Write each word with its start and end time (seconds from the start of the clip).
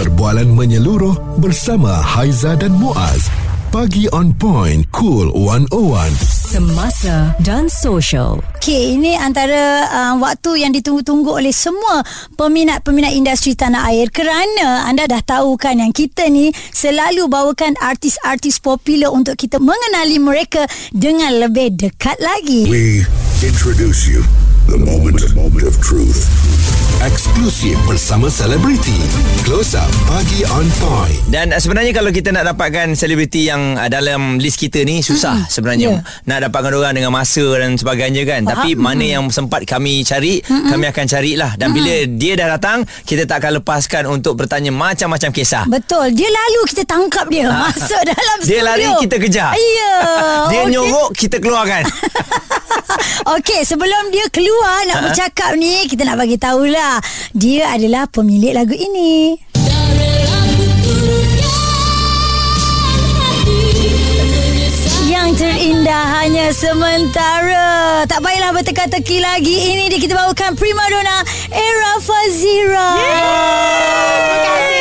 Perbualan 0.00 0.56
menyeluruh 0.56 1.36
bersama 1.44 1.92
Haiza 1.92 2.56
dan 2.56 2.72
Muaz. 2.72 3.28
Pagi 3.68 4.08
on 4.16 4.32
point, 4.32 4.88
cool 4.96 5.28
101. 5.36 6.16
Semasa 6.24 7.36
dan 7.44 7.68
social. 7.68 8.40
Okay, 8.56 8.96
ini 8.96 9.12
antara 9.12 9.84
uh, 9.92 10.14
waktu 10.16 10.64
yang 10.64 10.72
ditunggu-tunggu 10.72 11.44
oleh 11.44 11.52
semua 11.52 12.00
peminat-peminat 12.32 13.12
industri 13.12 13.52
tanah 13.52 13.92
air 13.92 14.08
kerana 14.08 14.88
anda 14.88 15.04
dah 15.04 15.20
tahu 15.20 15.60
kan 15.60 15.76
yang 15.76 15.92
kita 15.92 16.32
ni 16.32 16.48
selalu 16.72 17.28
bawakan 17.28 17.76
artis-artis 17.76 18.56
popular 18.56 19.12
untuk 19.12 19.36
kita 19.36 19.60
mengenali 19.60 20.16
mereka 20.16 20.64
dengan 20.96 21.44
lebih 21.44 21.76
dekat 21.76 22.16
lagi. 22.24 22.72
We 22.72 23.04
introduce 23.44 24.08
you 24.08 24.24
the 24.66 24.76
moment, 24.78 25.16
the 25.16 25.32
moment 25.32 25.64
of 25.64 25.76
truth. 25.80 26.28
Eksklusif 27.00 27.80
bersama 27.82 28.28
selebriti. 28.28 28.92
Close 29.40 29.72
up 29.72 29.88
pagi 30.04 30.44
on 30.46 30.68
point. 30.76 31.16
Dan 31.26 31.48
sebenarnya 31.50 31.96
kalau 31.96 32.12
kita 32.12 32.28
nak 32.28 32.44
dapatkan 32.46 32.92
selebriti 32.92 33.48
yang 33.48 33.72
uh, 33.74 33.88
dalam 33.88 34.36
list 34.36 34.60
kita 34.60 34.84
ni 34.84 35.00
susah 35.00 35.32
mm-hmm. 35.38 35.48
sebenarnya 35.50 35.88
Ya. 35.90 36.04
nak 36.28 36.38
dapatkan 36.44 36.72
orang 36.72 36.92
dengan 36.92 37.08
masa 37.10 37.40
dan 37.56 37.74
sebagainya 37.74 38.22
kan. 38.22 38.44
Faham. 38.44 38.52
Tapi 38.52 38.70
mana 38.74 39.00
yang 39.02 39.24
sempat 39.28 39.64
kami 39.64 40.04
cari, 40.04 40.44
mm-hmm. 40.44 40.68
kami 40.68 40.84
akan 40.86 41.04
carilah 41.06 41.52
dan 41.56 41.72
bila 41.72 41.92
dia 42.06 42.32
dah 42.36 42.48
datang, 42.52 42.78
kita 43.02 43.24
tak 43.24 43.40
akan 43.40 43.58
lepaskan 43.58 44.04
untuk 44.04 44.36
bertanya 44.36 44.68
macam-macam 44.68 45.30
kisah. 45.32 45.64
Betul, 45.66 46.12
dia 46.12 46.28
lalu 46.28 46.60
kita 46.68 46.84
tangkap 46.84 47.24
dia 47.26 47.48
masuk 47.64 48.02
dalam 48.02 48.18
Ah. 48.20 48.44
Dia 48.44 48.60
studio. 48.60 48.68
lari 48.68 48.86
kita 49.00 49.16
kejar. 49.16 49.50
Ya. 49.52 49.94
Dia 50.50 50.60
okey. 50.60 50.72
nyorok 50.72 51.08
kita 51.14 51.36
keluarkan. 51.38 51.82
Okey, 53.36 53.62
sebelum 53.62 54.10
dia 54.10 54.26
keluar 54.28 54.84
nak 54.88 54.96
Ha? 55.00 55.04
bercakap 55.08 55.50
ni, 55.56 55.86
kita 55.88 56.04
nak 56.04 56.20
bagi 56.20 56.36
tahulah 56.36 57.00
dia 57.32 57.72
adalah 57.72 58.04
pemilik 58.10 58.52
lagu 58.52 58.74
ini. 58.74 59.38
Yang 65.10 65.42
terindah 65.42 66.04
hanya 66.22 66.46
sementara. 66.54 67.68
Tak 68.06 68.22
payahlah 68.22 68.54
berteka-teki 68.54 69.20
lagi. 69.20 69.74
Ini 69.74 69.90
dia 69.90 69.98
kita 70.00 70.14
bawakan 70.16 70.54
primadona 70.54 71.22
Era 71.50 71.98
Fazira. 71.98 72.90
Terima 72.98 74.36
kasih 74.46 74.79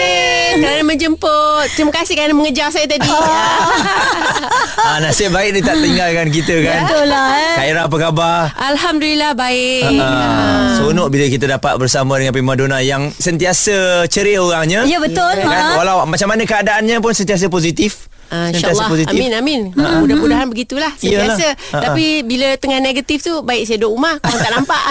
kerana 0.60 0.84
menjemput. 0.84 1.68
Terima 1.74 1.92
kasih 1.96 2.14
kerana 2.16 2.34
mengejar 2.36 2.70
saya 2.70 2.86
tadi. 2.86 3.08
ah, 4.88 4.98
nasib 5.02 5.32
baik 5.32 5.56
dia 5.56 5.64
tak 5.64 5.78
tinggalkan 5.80 6.28
kita 6.30 6.56
kan. 6.64 6.80
Betul 6.86 7.06
lah 7.08 7.28
eh. 7.36 7.56
Kak 7.56 7.66
Ira 7.66 7.82
apa 7.88 7.96
khabar? 7.98 8.40
Alhamdulillah 8.56 9.32
baik. 9.34 9.84
Ah, 10.00 10.76
seronok 10.78 11.08
bila 11.10 11.26
kita 11.32 11.46
dapat 11.48 11.74
bersama 11.80 12.20
dengan 12.20 12.34
primadona 12.36 12.78
yang 12.84 13.10
sentiasa 13.16 14.06
ceria 14.12 14.44
orangnya. 14.44 14.84
Ya 14.86 15.00
betul. 15.00 15.34
Kan? 15.40 15.48
Ha? 15.48 15.80
Walau 15.80 16.04
macam 16.06 16.28
mana 16.30 16.44
keadaannya 16.44 17.00
pun 17.00 17.16
sentiasa 17.16 17.48
positif. 17.48 18.12
Uh, 18.30 18.50
Sentiasa 18.50 18.86
InsyaAllah 18.86 19.10
Amin 19.10 19.32
amin 19.34 19.62
Ha. 19.74 20.00
Mudah-mudahan 20.00 20.46
begitulah 20.46 20.94
Iyalah. 20.96 21.34
Sentiasa 21.34 21.48
Ha, 21.50 21.74
ha. 21.74 21.82
Tapi 21.84 22.22
bila 22.22 22.54
tengah 22.56 22.78
negatif 22.78 23.20
tu 23.20 23.42
Baik 23.42 23.66
saya 23.66 23.78
duduk 23.78 23.94
rumah 23.96 24.16
Korang 24.18 24.38
tak 24.40 24.54
nampak 24.54 24.82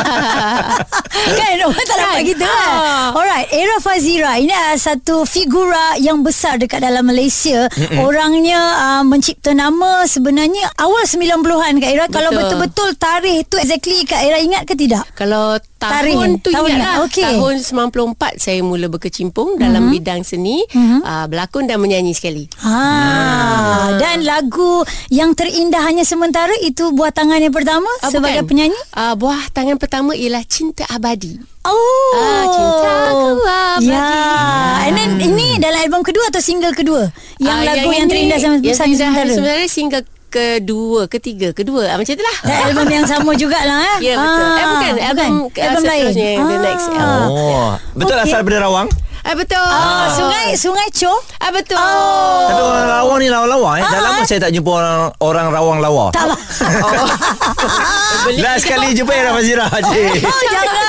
kan 1.39 1.48
orang 1.56 1.86
tak 1.86 1.97
nampak 1.97 2.16
Kan? 2.16 2.27
kita 2.27 2.44
kan 2.44 2.66
Ah. 2.69 3.06
Alright 3.12 3.47
Era 3.48 3.77
Fazira 3.78 4.33
Ini 4.36 4.50
adalah 4.50 4.77
satu 4.77 5.22
figura 5.25 5.94
Yang 5.97 6.19
besar 6.25 6.55
dekat 6.56 6.81
dalam 6.81 7.05
Malaysia 7.05 7.66
Mm-mm. 7.69 7.98
Orangnya 8.00 8.59
uh, 8.77 9.03
Mencipta 9.03 9.53
nama 9.53 10.03
Sebenarnya 10.05 10.75
Awal 10.77 11.05
90-an 11.05 11.75
Kak 11.78 11.91
Era 11.91 12.05
Kalau 12.06 12.31
Betul. 12.31 12.42
betul-betul 12.59 12.89
tarikh 12.97 13.47
tu 13.47 13.56
Exactly 13.56 14.03
Kak 14.03 14.19
Era 14.20 14.39
ingat 14.39 14.64
ke 14.64 14.75
tidak? 14.75 15.06
Kalau 15.14 15.55
Tarikh, 15.79 16.11
tahun 16.12 16.31
tu 16.39 16.51
tahun 16.51 16.69
ingatlah 16.73 16.95
okey. 17.05 17.23
Tahun 17.25 17.55
94 17.62 18.34
Saya 18.37 18.61
mula 18.61 18.87
berkecimpung 18.89 19.55
Dalam 19.55 19.87
Mhm. 19.87 19.93
bidang 19.95 20.21
seni 20.23 20.59
uh, 20.69 21.25
Berlakon 21.25 21.65
dan 21.65 21.79
menyanyi 21.79 22.11
sekali 22.11 22.51
Ha, 22.59 22.79
dan 23.97 24.23
lagu 24.23 24.83
yang 25.09 25.33
terindah 25.33 25.81
hanya 25.81 26.03
sementara 26.03 26.50
itu 26.61 26.91
buah 26.91 27.11
tangan 27.11 27.38
yang 27.38 27.53
pertama 27.53 27.87
Ah, 28.00 28.09
sebagai 28.09 28.43
bukan. 28.43 28.50
penyanyi. 28.67 28.78
uh, 28.93 29.15
Buah 29.15 29.38
tangan 29.49 29.77
pertama 29.77 30.12
Ialah 30.12 30.43
Cinta 30.44 30.83
Abadi 30.87 31.38
Oh, 31.61 32.12
Ah, 32.17 32.44
cintaku 32.49 33.28
abadi. 33.44 33.87
Ya, 33.87 34.09
and 34.83 34.97
then 34.97 35.11
ini 35.21 35.59
dalam 35.59 35.78
album 35.78 36.00
kedua 36.00 36.25
atau 36.27 36.41
single 36.41 36.72
kedua? 36.72 37.12
Yang 37.37 37.55
Ah, 37.55 37.67
lagu 37.67 37.88
yang, 37.88 37.94
ini- 38.00 38.11
terindah 38.11 38.38
sama 38.38 38.56
Yang 38.56 38.72
sama 38.75 38.88
terindah 38.88 38.97
sementara. 39.12 39.31
sebenarnya 39.31 39.69
Single 39.69 40.05
kedua 40.28 41.05
Ketiga 41.06 41.50
Kedua 41.50 41.89
ah, 41.89 41.97
Macam 41.97 42.09
itulah 42.11 42.37
Dan 42.43 42.56
album 42.66 42.87
yang 42.87 43.05
sama 43.05 43.33
jugalah 43.33 43.81
eh. 43.97 43.99
Ya 44.03 44.15
betul 44.15 44.44
Ah, 44.44 44.55
Eh 44.55 44.66
bukan 44.66 44.93
Album, 45.00 45.33
bukan. 45.44 45.62
album 45.65 45.83
lain. 45.83 46.05
seterusnya, 46.06 46.31
The 46.39 46.59
next 46.62 46.87
Ah. 46.91 47.25
Oh, 47.27 47.69
betul 47.94 48.15
Okey. 48.15 48.25
asal 48.25 48.38
daripada 48.38 48.59
Rawang? 48.62 48.88
Ah 49.21 49.34
betul. 49.34 49.61
Ah, 49.61 50.09
sungai 50.09 50.56
Sungai 50.56 50.88
Cho. 50.88 51.12
Ah 51.37 51.50
betul. 51.50 51.77
Oh. 51.77 52.49
Tapi 52.49 52.62
orang 52.62 52.87
Rawang 52.88 53.19
ni 53.19 53.28
lawa-lawa 53.28 53.71
eh. 53.77 53.84
Dah 53.84 54.00
lama 54.00 54.22
saya 54.25 54.41
tak 54.41 54.53
jumpa 54.53 54.71
orang 54.71 54.99
orang 55.19 55.47
Rawang 55.50 55.78
lawa. 55.78 56.06
Tak 56.11 56.33
Last 58.38 58.65
sekali 58.65 58.94
jumpa 58.94 59.12
Era 59.12 59.31
Fazira. 59.33 59.67
Oh 59.69 59.81
jangan 60.47 60.87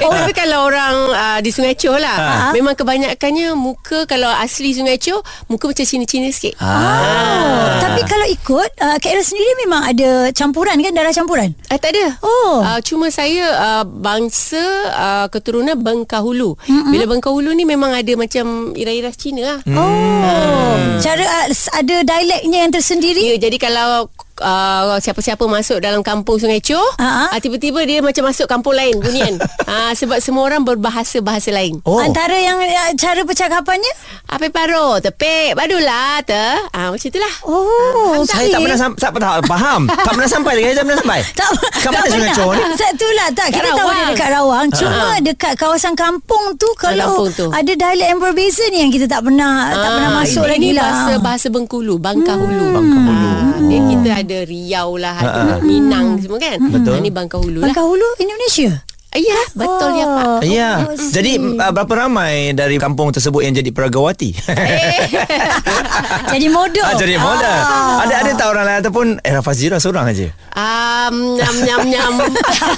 Oh 0.00 0.12
tapi 0.12 0.32
kalau 0.32 0.64
orang 0.64 0.94
uh, 1.10 1.38
Di 1.38 1.50
Sungai 1.50 1.74
Choh 1.74 1.96
lah 1.96 2.18
Ha. 2.20 2.52
Memang 2.52 2.74
kebanyakannya 2.74 3.54
Muka 3.54 4.04
Kalau 4.04 4.28
asli 4.28 4.72
Sungai 4.72 4.96
Choh 4.96 5.20
Muka 5.46 5.66
macam 5.66 5.82
Cina-Cina 5.82 6.28
sikit 6.28 6.56
Oh. 6.60 7.64
Tapi 7.78 8.00
kalau 8.04 8.26
ikut 8.28 8.70
uh, 8.78 8.96
Kak 8.96 9.10
Era 9.10 9.20
sendiri 9.20 9.52
memang 9.60 9.82
ada 9.84 10.10
campuran 10.30 10.76
kan 10.76 10.92
darah 10.92 11.10
campuran. 11.10 11.50
Ah, 11.68 11.78
tak 11.78 11.94
ada 11.94 12.18
Oh. 12.20 12.60
uh, 12.60 12.78
Cuma 12.80 13.08
saya 13.08 13.44
uh, 13.52 13.84
Bangsa 13.84 14.60
uh, 14.90 15.26
Keturunan 15.28 15.76
Bengkahulu 15.76 16.54
mm-hmm. 16.56 16.90
Bila 16.90 17.04
Bengkahulu 17.06 17.50
ni 17.52 17.64
Memang 17.64 17.92
ada 17.92 18.12
macam 18.14 18.72
Iras-iras 18.74 19.16
Cina 19.16 19.42
lah 19.46 19.58
Oh. 19.70 20.74
Cara 21.00 21.24
uh, 21.24 21.46
ada 21.72 21.96
dialeknya 22.02 22.58
yang 22.62 22.72
tersendiri. 22.72 23.22
Ya, 23.24 23.36
jadi 23.40 23.56
kalau 23.56 24.08
uh, 24.40 24.96
siapa-siapa 24.96 25.40
masuk 25.42 25.78
dalam 25.78 26.00
kampung 26.00 26.36
Sungai 26.36 26.58
Choh, 26.58 26.80
Ha-ha. 26.96 27.30
uh, 27.30 27.38
tiba-tiba 27.38 27.80
dia 27.82 28.00
macam 28.00 28.26
masuk 28.26 28.44
kampung 28.44 28.72
lain 28.72 28.96
bunyian. 28.96 29.36
uh, 29.64 29.92
sebab 29.98 30.18
semua 30.18 30.44
orang 30.44 30.64
berbahasa-bahasa 30.64 31.50
lain. 31.50 31.78
Oh. 31.82 32.00
Antara 32.00 32.34
yang 32.34 32.56
uh, 32.56 32.92
cara 32.94 33.22
percakapannya 33.22 33.92
Apa 34.26 34.46
paro, 34.48 34.96
tepek, 34.98 35.52
badulah, 35.54 36.22
te. 36.22 36.44
Ah 36.70 36.88
macam 36.88 37.02
itulah. 37.04 37.34
Oh, 37.42 38.22
Saya 38.22 38.46
tak 38.48 38.60
pernah 38.60 38.78
sam- 38.78 38.96
tak 38.96 39.10
pernah 39.10 39.30
faham. 39.42 39.80
tak 40.06 40.12
pernah 40.12 40.30
sampai 40.30 40.52
lagi. 40.54 40.64
Saya 40.66 40.76
tak 40.76 40.84
pernah 40.84 40.98
sampai. 40.98 41.20
tak, 41.32 41.48
Kat 41.76 41.90
mana 41.90 42.06
Sungai 42.06 42.30
Chow 42.32 42.48
ni? 42.50 42.62
Itulah 42.90 43.28
tak 43.30 43.48
Kita 43.50 43.68
tahu 43.72 43.88
dia 43.88 44.04
dekat 44.08 44.28
Rawang 44.30 44.66
Cuma 44.70 45.06
dekat 45.20 45.52
kawasan 45.54 45.94
kampung 45.94 46.54
tu 46.54 46.68
Kalau 46.74 47.16
kampung 47.16 47.30
tu. 47.32 47.46
ada 47.48 47.72
dialek 47.72 48.08
yang 48.08 48.20
berbeza 48.20 48.64
ni 48.68 48.78
Yang 48.80 48.92
kita 48.98 49.06
tak 49.08 49.22
pernah 49.22 49.70
Tak 49.70 49.90
pernah 49.90 50.12
masuk 50.16 50.44
ini, 50.44 50.50
lagi 50.50 50.60
ini 50.62 50.70
lah 50.72 50.84
bahasa 50.84 51.12
bahasa 51.18 51.46
Bengkulu, 51.48 51.94
Bangkahulu. 51.98 52.62
Hmm. 52.62 52.74
Bangkahulu. 52.74 53.10
Ah, 53.10 53.42
dia 53.62 53.80
kita 53.84 54.10
ada 54.12 54.29
Riau 54.46 54.96
lah, 54.96 55.14
ada 55.18 55.42
Minang 55.64 56.18
semua 56.22 56.38
kan. 56.38 56.58
Betul. 56.60 57.02
Ini 57.02 57.10
Bangkahulu 57.10 57.58
lah. 57.62 57.66
Bangkahulu 57.70 58.08
Indonesia 58.22 58.70
Ah, 58.70 58.89
Ya, 59.10 59.42
betul 59.58 59.90
ya 59.98 60.06
Pak. 60.06 60.46
Ya. 60.46 60.70
Oh, 60.86 60.94
I 60.94 61.02
see. 61.02 61.10
Jadi 61.10 61.32
uh, 61.42 61.74
berapa 61.74 62.06
ramai 62.06 62.54
dari 62.54 62.78
kampung 62.78 63.10
tersebut 63.10 63.42
yang 63.42 63.58
jadi 63.58 63.74
peragawati? 63.74 64.30
Jadi 66.30 66.46
modal 66.46 66.86
ah, 66.86 66.94
jadi 66.94 67.18
modal. 67.18 67.58
Ada 68.06 68.14
ada 68.22 68.30
tak 68.38 68.46
orang 68.54 68.64
lain 68.64 68.78
ataupun 68.86 69.06
Era 69.26 69.42
Fazira 69.42 69.82
seorang 69.82 70.14
aja. 70.14 70.30
Um, 70.54 71.34
nyam 71.34 71.56
nyam 71.66 71.80
nyam. 71.90 72.14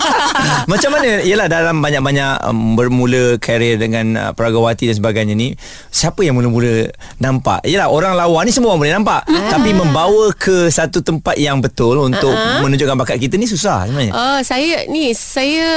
Macam 0.73 0.91
mana 0.95 1.21
Yelah 1.21 1.49
dalam 1.51 1.83
banyak-banyak 1.83 2.49
um, 2.49 2.79
Bermula 2.79 3.37
karier 3.37 3.77
dengan 3.77 4.15
uh, 4.15 4.31
Peragawati 4.33 4.89
dan 4.89 4.97
sebagainya 4.97 5.35
ni 5.35 5.57
Siapa 5.91 6.23
yang 6.23 6.39
mula-mula 6.39 6.89
Nampak 7.19 7.67
Yelah 7.67 7.91
orang 7.91 8.15
lawa 8.15 8.45
ni 8.47 8.55
Semua 8.55 8.75
orang 8.75 8.87
boleh 8.87 8.95
nampak 8.95 9.23
Tapi 9.27 9.71
membawa 9.75 10.31
ke 10.37 10.71
Satu 10.71 11.03
tempat 11.03 11.37
yang 11.41 11.59
betul 11.59 11.99
Untuk 11.99 12.33
menunjukkan 12.33 12.97
bakat 12.97 13.19
kita 13.19 13.35
ni 13.37 13.51
Susah 13.51 13.89
sebenarnya 13.89 14.13
Oh, 14.15 14.39
saya 14.45 14.87
ni 14.87 15.13
saya 15.17 15.69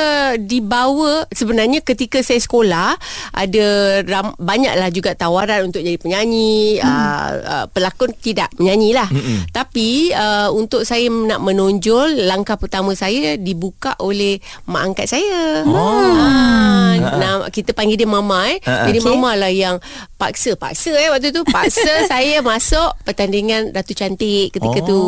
dibawa 0.46 1.26
sebenarnya 1.34 1.82
ketika 1.82 2.22
saya 2.22 2.38
sekolah 2.38 2.94
ada 3.34 3.66
ram, 4.06 4.38
banyaklah 4.38 4.90
juga 4.94 5.18
tawaran 5.18 5.68
untuk 5.68 5.82
jadi 5.82 5.98
penyanyi, 5.98 6.80
hmm. 6.80 6.86
uh, 6.86 7.32
uh, 7.44 7.66
pelakon 7.74 8.14
tidak 8.22 8.54
menyanyi 8.62 8.94
lah. 8.94 9.10
Hmm. 9.10 9.50
Tapi 9.50 10.14
uh, 10.14 10.54
untuk 10.54 10.86
saya 10.86 11.10
nak 11.10 11.42
menonjol 11.42 12.30
langkah 12.30 12.56
pertama 12.56 12.94
saya 12.94 13.36
dibuka 13.36 13.98
oleh 14.00 14.38
mak 14.70 14.94
angkat 14.94 15.08
saya. 15.10 15.66
Oh. 15.66 15.74
Uh, 15.74 16.94
nah, 17.02 17.36
kita 17.50 17.74
panggil 17.74 17.98
dia 17.98 18.08
mama 18.08 18.46
eh. 18.48 18.62
Ha, 18.64 18.72
ha. 18.72 18.86
Jadi 18.88 19.00
Okey. 19.02 19.10
mama 19.10 19.34
lah 19.36 19.52
yang 19.52 19.82
paksa 20.16 20.56
paksa 20.56 20.96
eh 20.96 21.12
waktu 21.12 21.36
tu 21.36 21.44
paksa 21.44 21.92
saya 22.12 22.40
masuk 22.40 22.96
pertandingan 23.04 23.76
Ratu 23.76 23.92
Cantik 23.92 24.56
ketika 24.56 24.80
Oh. 24.86 24.88
tu. 24.88 25.02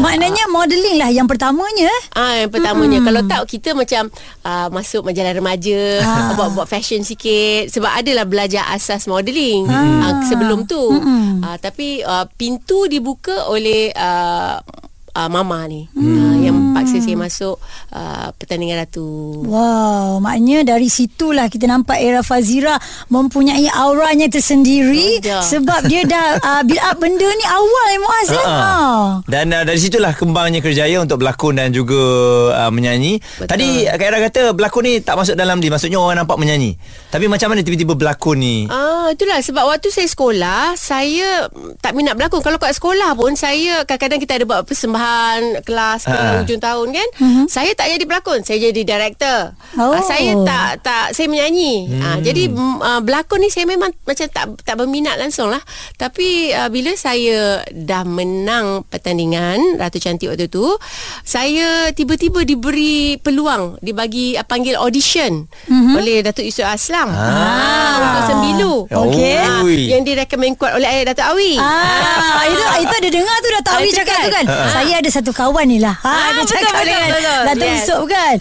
Maknanya 0.00 0.48
modeling 0.52 0.96
lah 1.00 1.10
yang 1.10 1.24
pertamanya 1.24 1.88
Ah 2.12 2.44
yang 2.44 2.50
pertamanya 2.52 3.00
hmm. 3.00 3.06
kalau 3.08 3.22
tak 3.24 3.40
kita 3.48 3.72
macam 3.72 4.12
uh, 4.44 4.68
masuk 4.76 5.08
majalah 5.08 5.32
remaja 5.32 6.04
Ah. 6.04 6.36
buat-buat 6.36 6.68
fashion 6.68 7.00
sikit 7.00 7.72
sebab 7.72 7.88
adalah 7.88 8.28
belajar 8.28 8.68
asas 8.76 9.08
modeling 9.08 9.64
hmm. 9.64 10.00
uh, 10.04 10.14
sebelum 10.28 10.68
tu. 10.68 10.82
Uh, 11.40 11.56
tapi 11.56 12.04
uh, 12.04 12.28
pintu 12.36 12.84
dibuka 12.84 13.48
oleh 13.48 13.88
uh, 13.96 14.60
uh, 15.16 15.28
mama 15.32 15.64
ni 15.64 15.88
hmm. 15.96 16.04
uh, 16.04 16.36
yang 16.44 16.56
terpaksa 16.76 17.00
saya 17.00 17.16
masuk 17.16 17.56
uh, 17.96 18.28
pertandingan 18.36 18.84
Ratu. 18.84 19.08
Wow, 19.48 20.20
maknanya 20.20 20.76
dari 20.76 20.92
situlah 20.92 21.48
kita 21.48 21.64
nampak 21.64 21.96
era 22.04 22.20
Fazira 22.20 22.76
mempunyai 23.08 23.64
auranya 23.72 24.28
tersendiri 24.28 25.24
Ada. 25.24 25.40
sebab 25.40 25.88
dia 25.88 26.04
dah 26.04 26.36
uh, 26.48 26.62
build 26.68 26.84
up 26.84 27.00
benda 27.00 27.24
ni 27.24 27.46
awal 27.48 27.86
eh 27.88 28.00
Muaz 28.04 28.28
ya. 28.28 28.44
Ha. 28.44 28.52
Ha. 28.52 28.74
Dan 29.24 29.56
uh, 29.56 29.64
dari 29.64 29.80
situlah 29.80 30.12
kembangnya 30.12 30.60
kerjaya 30.60 31.00
untuk 31.00 31.24
berlakon 31.24 31.56
dan 31.56 31.72
juga 31.72 31.96
uh, 32.52 32.70
menyanyi. 32.70 33.24
Betul. 33.40 33.48
Tadi 33.48 33.68
Kak 33.88 34.06
Ira 34.12 34.18
kata 34.28 34.40
berlakon 34.52 34.82
ni 34.84 34.92
tak 35.00 35.16
masuk 35.16 35.32
dalam 35.32 35.56
dia. 35.64 35.72
Maksudnya 35.72 35.96
orang 35.96 36.20
nampak 36.20 36.36
menyanyi. 36.36 36.76
Tapi 37.08 37.24
macam 37.24 37.56
mana 37.56 37.64
tiba-tiba 37.64 37.96
berlakon 37.96 38.36
ni? 38.36 38.56
Ah, 38.68 39.08
itulah 39.08 39.40
sebab 39.40 39.64
waktu 39.64 39.88
saya 39.88 40.08
sekolah, 40.12 40.76
saya 40.76 41.48
tak 41.80 41.96
minat 41.96 42.20
berlakon. 42.20 42.44
Kalau 42.44 42.60
kat 42.60 42.76
sekolah 42.76 43.16
pun 43.16 43.32
saya 43.32 43.88
kadang-kadang 43.88 44.20
kita 44.20 44.32
ada 44.36 44.44
buat 44.44 44.68
persembahan 44.68 45.05
kelas 45.60 46.04
ke 46.04 46.14
Ha. 46.16 46.40
hujung 46.40 46.58
tahun 46.58 46.86
kan. 46.92 47.08
Uh-huh. 47.20 47.46
Saya 47.46 47.70
tak 47.72 47.92
jadi 47.92 48.04
berlakon, 48.04 48.40
saya 48.40 48.58
jadi 48.58 48.80
director. 48.82 49.52
Oh. 49.76 49.92
Ah, 49.92 50.02
saya 50.02 50.32
tak 50.42 50.70
tak 50.80 51.06
saya 51.12 51.26
menyanyi. 51.28 51.88
Hmm. 51.92 52.02
Ah, 52.02 52.18
jadi 52.18 52.48
ah, 52.80 53.00
berlakon 53.00 53.40
ni 53.40 53.48
saya 53.48 53.64
memang 53.64 53.92
macam 54.02 54.26
tak 54.26 54.44
tak 54.62 54.74
berminat 54.74 55.16
langsung 55.16 55.48
lah. 55.48 55.60
Tapi 55.94 56.52
ah, 56.52 56.68
bila 56.68 56.94
saya 56.94 57.60
dah 57.68 58.02
menang 58.02 58.84
pertandingan 58.86 59.76
Ratu 59.76 59.98
Cantik 59.98 60.28
waktu 60.28 60.48
tu, 60.48 60.64
saya 61.22 61.90
tiba-tiba 61.92 62.42
diberi 62.42 63.16
peluang, 63.18 63.76
dibagi 63.80 64.36
ah, 64.36 64.46
panggil 64.46 64.76
audition 64.76 65.46
uh-huh. 65.68 65.98
oleh 65.98 66.22
Datuk 66.22 66.44
Yusuf 66.44 66.64
Aslam. 66.64 67.12
Ah, 67.12 67.96
untuk 67.96 68.24
Sembilu. 68.26 68.74
Okey. 68.88 69.36
Ah, 69.36 69.60
Oi. 69.62 69.90
yang 69.90 70.02
direkomend 70.02 70.56
kuat 70.56 70.74
oleh 70.74 71.04
Datuk 71.04 71.26
Awi. 71.34 71.56
Ah, 71.58 72.44
itu 72.46 72.64
itu 72.82 72.94
ada 72.94 73.08
dengar 73.10 73.36
tu 73.38 73.48
Ah, 73.56 73.82
Awi 73.82 73.90
cakap 73.92 74.16
kan? 74.16 74.24
tu 74.24 74.30
kan. 74.32 74.44
Ah. 74.46 74.70
Saya 74.72 74.95
ada 74.96 75.10
satu 75.10 75.30
kawan 75.30 75.66
ni 75.66 75.78
lah. 75.78 75.94
Ha, 75.96 76.08
Ah, 76.08 76.28
dia 76.30 76.40
betul, 76.40 76.50
cakap 76.54 76.72
betul, 76.72 76.86
dengan 76.86 77.08
betul. 77.10 77.40
Datuk 77.46 77.62
Yes. 77.62 77.76
Yusof 77.78 78.02
kan. 78.06 78.36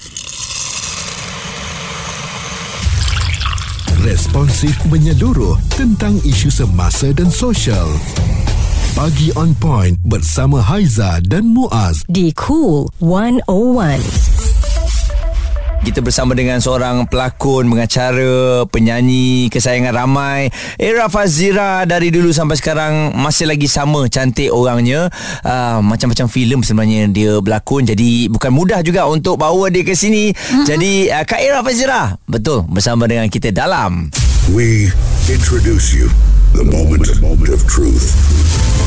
Responsif 3.97 4.75
menyeluruh 4.85 5.57
tentang 5.71 6.13
isu 6.21 6.47
semasa 6.47 7.09
dan 7.09 7.27
sosial. 7.27 7.89
Pagi 8.93 9.33
on 9.35 9.51
point 9.53 9.97
bersama 10.01 10.61
Haiza 10.61 11.19
dan 11.21 11.49
Muaz. 11.49 12.05
di 12.05 12.31
Cool 12.31 12.87
101. 13.01 14.34
Kita 15.81 15.99
bersama 15.99 16.31
dengan 16.37 16.63
seorang 16.63 17.09
pelakon, 17.09 17.67
pengacara, 17.67 18.63
penyanyi 18.69 19.51
kesayangan 19.51 19.91
ramai. 19.91 20.47
Era 20.79 21.11
Fazira 21.11 21.83
dari 21.83 22.13
dulu 22.13 22.31
sampai 22.31 22.55
sekarang 22.55 22.93
masih 23.17 23.49
lagi 23.49 23.67
sama 23.67 24.07
cantik 24.07 24.53
orangnya. 24.53 25.11
Uh, 25.43 25.83
macam-macam 25.83 26.31
filem 26.31 26.61
sebenarnya 26.63 27.11
dia 27.11 27.31
berlakon. 27.43 27.83
Jadi 27.83 28.31
bukan 28.31 28.51
mudah 28.53 28.79
juga 28.85 29.09
untuk 29.09 29.41
bawa 29.41 29.67
dia 29.67 29.83
ke 29.83 29.97
sini. 29.97 30.31
Mm-hmm. 30.31 30.65
Jadi 30.69 30.91
uh, 31.11 31.23
Kak 31.27 31.41
Era 31.43 31.59
Fazira, 31.59 32.15
betul 32.29 32.63
bersama 32.71 33.09
dengan 33.09 33.27
kita 33.27 33.51
dalam 33.51 34.13
We 34.53 34.93
introduce 35.25 35.89
you 35.89 36.07
the 36.53 36.63
moment, 36.63 37.49
of 37.49 37.65
truth. 37.67 38.13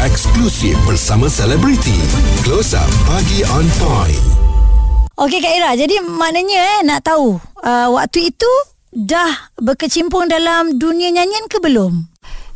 Eksklusif 0.00 0.78
bersama 0.86 1.26
selebriti. 1.26 1.98
Close 2.46 2.72
up 2.78 2.86
pagi 3.10 3.42
on 3.50 3.66
point. 3.82 4.47
Okey 5.18 5.42
Kak 5.42 5.50
Ira, 5.50 5.74
jadi 5.74 5.98
maknanya 5.98 6.78
eh 6.78 6.80
nak 6.86 7.02
tahu 7.02 7.42
uh, 7.42 7.88
waktu 7.90 8.30
itu 8.30 8.46
dah 8.94 9.50
berkecimpung 9.58 10.30
dalam 10.30 10.78
dunia 10.78 11.10
nyanyian 11.10 11.50
ke 11.50 11.58
belum? 11.58 12.06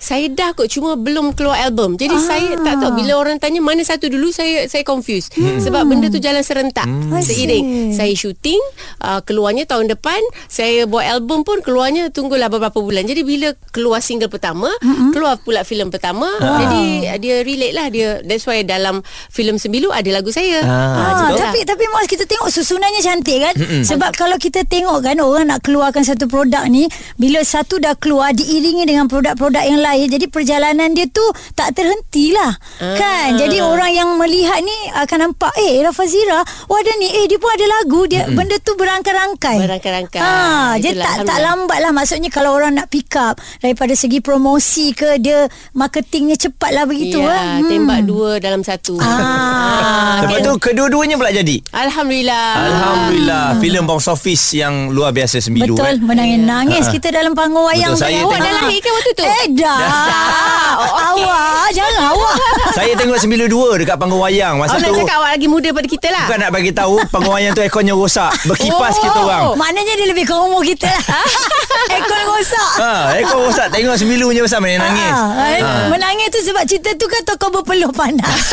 Saya 0.03 0.27
dah 0.27 0.51
kot 0.51 0.67
cuma 0.67 0.99
belum 0.99 1.31
keluar 1.39 1.63
album. 1.63 1.95
Jadi 1.95 2.17
ah. 2.19 2.23
saya 2.27 2.51
tak 2.59 2.83
tahu 2.83 2.99
bila 2.99 3.23
orang 3.23 3.39
tanya 3.39 3.63
mana 3.63 3.87
satu 3.87 4.11
dulu 4.11 4.35
saya 4.35 4.67
saya 4.67 4.83
confused. 4.83 5.31
Hmm. 5.39 5.63
Sebab 5.63 5.87
benda 5.87 6.11
tu 6.11 6.19
jalan 6.19 6.43
serentak. 6.43 6.91
Hmm. 6.91 7.23
Seiring 7.23 7.95
saya 7.95 8.11
syuting 8.19 8.59
uh, 8.99 9.23
keluarnya 9.23 9.63
tahun 9.71 9.87
depan, 9.95 10.19
saya 10.51 10.91
buat 10.91 11.07
album 11.07 11.47
pun 11.47 11.63
keluarnya 11.63 12.11
tunggulah 12.11 12.51
beberapa 12.51 12.83
bulan. 12.83 13.07
Jadi 13.07 13.23
bila 13.23 13.55
keluar 13.71 14.03
single 14.03 14.27
pertama, 14.27 14.67
hmm. 14.83 15.15
keluar 15.15 15.39
pula 15.39 15.63
filem 15.63 15.87
pertama. 15.95 16.27
Ah. 16.43 16.67
Jadi 16.67 16.83
uh, 17.07 17.19
dia 17.23 17.35
relate 17.47 17.75
lah 17.79 17.87
dia 17.87 18.09
that's 18.27 18.43
why 18.43 18.59
dalam 18.67 19.07
filem 19.31 19.55
Sembilu 19.55 19.95
ada 19.95 20.11
lagu 20.11 20.35
saya. 20.35 20.67
Ah, 20.67 21.13
Ah, 21.13 21.31
lah. 21.31 21.53
tapi 21.53 21.63
tapi 21.63 21.85
Mas 21.93 22.09
kita 22.09 22.25
tengok 22.27 22.49
susunannya 22.49 22.99
cantik 23.05 23.39
kan? 23.39 23.55
Sebab 23.85 24.17
kalau 24.17 24.35
kita 24.41 24.65
tengok 24.67 25.05
kan 25.05 25.21
orang 25.21 25.53
nak 25.53 25.61
keluarkan 25.63 26.03
satu 26.03 26.27
produk 26.27 26.65
ni, 26.67 26.89
bila 27.21 27.45
satu 27.45 27.77
dah 27.79 27.93
keluar 27.95 28.33
diiringi 28.33 28.89
dengan 28.89 29.07
produk-produk 29.07 29.61
yang 29.61 29.79
lain, 29.79 29.92
jadi 29.97 30.27
perjalanan 30.29 30.93
dia 30.93 31.09
tu 31.09 31.25
tak 31.53 31.77
terhentilah. 31.77 32.53
Ah. 32.81 32.97
Kan? 32.97 33.29
Jadi 33.37 33.59
orang 33.61 33.93
yang 33.93 34.09
melihat 34.17 34.61
ni 34.61 34.75
akan 34.93 35.31
nampak, 35.31 35.53
eh 35.59 35.81
Rafa 35.83 36.05
Zira, 36.07 36.41
wah 36.43 36.79
ada 36.79 36.93
ni, 36.99 37.09
eh 37.11 37.25
dia 37.29 37.39
pun 37.39 37.51
ada 37.53 37.67
lagu, 37.81 38.07
dia 38.09 38.29
benda 38.29 38.57
tu 38.61 38.77
berangkai-rangkai. 38.77 39.57
Berangkai-rangkai. 39.61 40.21
Ha, 40.21 40.33
jadi 40.79 40.97
Itulah, 40.97 41.05
tak 41.05 41.15
tak 41.29 41.39
Alhamdulillah. 41.39 41.57
lambat 41.69 41.79
lah 41.83 41.93
maksudnya 41.93 42.31
kalau 42.33 42.51
orang 42.55 42.73
nak 42.77 42.87
pick 42.89 43.13
up 43.17 43.41
daripada 43.61 43.93
segi 43.93 44.19
promosi 44.21 44.93
ke 44.93 45.19
dia 45.19 45.47
marketingnya 45.73 46.37
cepat 46.37 46.71
lah 46.73 46.85
begitu 46.85 47.21
ya, 47.21 47.61
kan? 47.61 47.69
tembak 47.69 48.01
dua 48.05 48.31
dalam 48.39 48.61
satu. 48.65 48.97
Ah. 49.01 50.23
Lepas 50.27 50.39
kan? 50.39 50.47
tu 50.47 50.53
kedua-duanya 50.61 51.17
pula 51.19 51.31
jadi 51.33 51.57
Alhamdulillah. 51.73 52.49
Alhamdulillah 52.57 53.45
filem 53.59 53.85
box 53.85 54.07
office 54.07 54.55
yang 54.55 54.93
luar 54.93 55.11
biasa 55.11 55.41
sembilu 55.41 55.75
Betul 55.75 55.95
eh. 55.99 56.05
Menangis-nangis 56.05 56.85
kita 56.93 57.09
dalam 57.11 57.33
panggung 57.33 57.65
wayang 57.67 57.95
Betul, 57.97 58.05
saya 58.05 58.21
tu. 58.23 58.29
Awak 58.29 58.39
dah 58.39 58.53
lahir 58.63 58.79
ke 58.79 58.89
waktu 58.91 59.13
tu? 59.13 59.25
Eh 59.25 59.45
dah. 59.57 59.79
Awak 61.03 61.69
Jangan 61.73 62.13
awak. 62.13 62.37
Saya 62.73 62.93
tengok 62.93 63.17
sembilu 63.17 63.49
dua 63.49 63.81
dekat 63.81 63.97
panggung 63.97 64.21
wayang. 64.21 64.61
Masa 64.61 64.77
Awak 64.77 64.81
tu 64.83 64.85
nak 64.85 64.99
cakap 65.01 65.17
awak 65.19 65.31
lagi 65.33 65.47
muda 65.49 65.69
pada 65.73 65.89
kita 65.89 66.09
lah. 66.13 66.25
Bukan 66.29 66.39
nak 66.39 66.51
bagi 66.53 66.71
tahu 66.71 66.95
panggung 67.09 67.33
wayang 67.33 67.53
tu 67.53 67.61
airconnya 67.61 67.95
rosak. 67.95 68.29
Berkipas 68.45 68.93
Oh. 68.93 69.03
kita 69.03 69.19
orang. 69.19 69.43
Maknanya 69.57 69.93
dia 69.97 70.07
lebih 70.07 70.25
ke 70.25 70.35
umur 70.35 70.61
kita 70.61 70.85
lah. 70.85 71.25
Ekor 71.97 72.21
rosak. 72.29 72.71
Ha, 72.77 72.93
ekor 73.17 73.39
rosak. 73.43 73.67
Tengok 73.73 73.97
sembilunya 73.97 74.45
besar 74.45 74.61
mana 74.61 74.85
nangis. 74.85 75.13
Ah, 75.13 75.49
eh, 75.49 75.61
Menangis 75.89 76.29
tu 76.29 76.41
sebab 76.45 76.65
cerita 76.65 76.93
tu 76.93 77.09
kan 77.09 77.25
tokoh 77.25 77.49
berpeluh 77.51 77.89
panas 77.89 78.53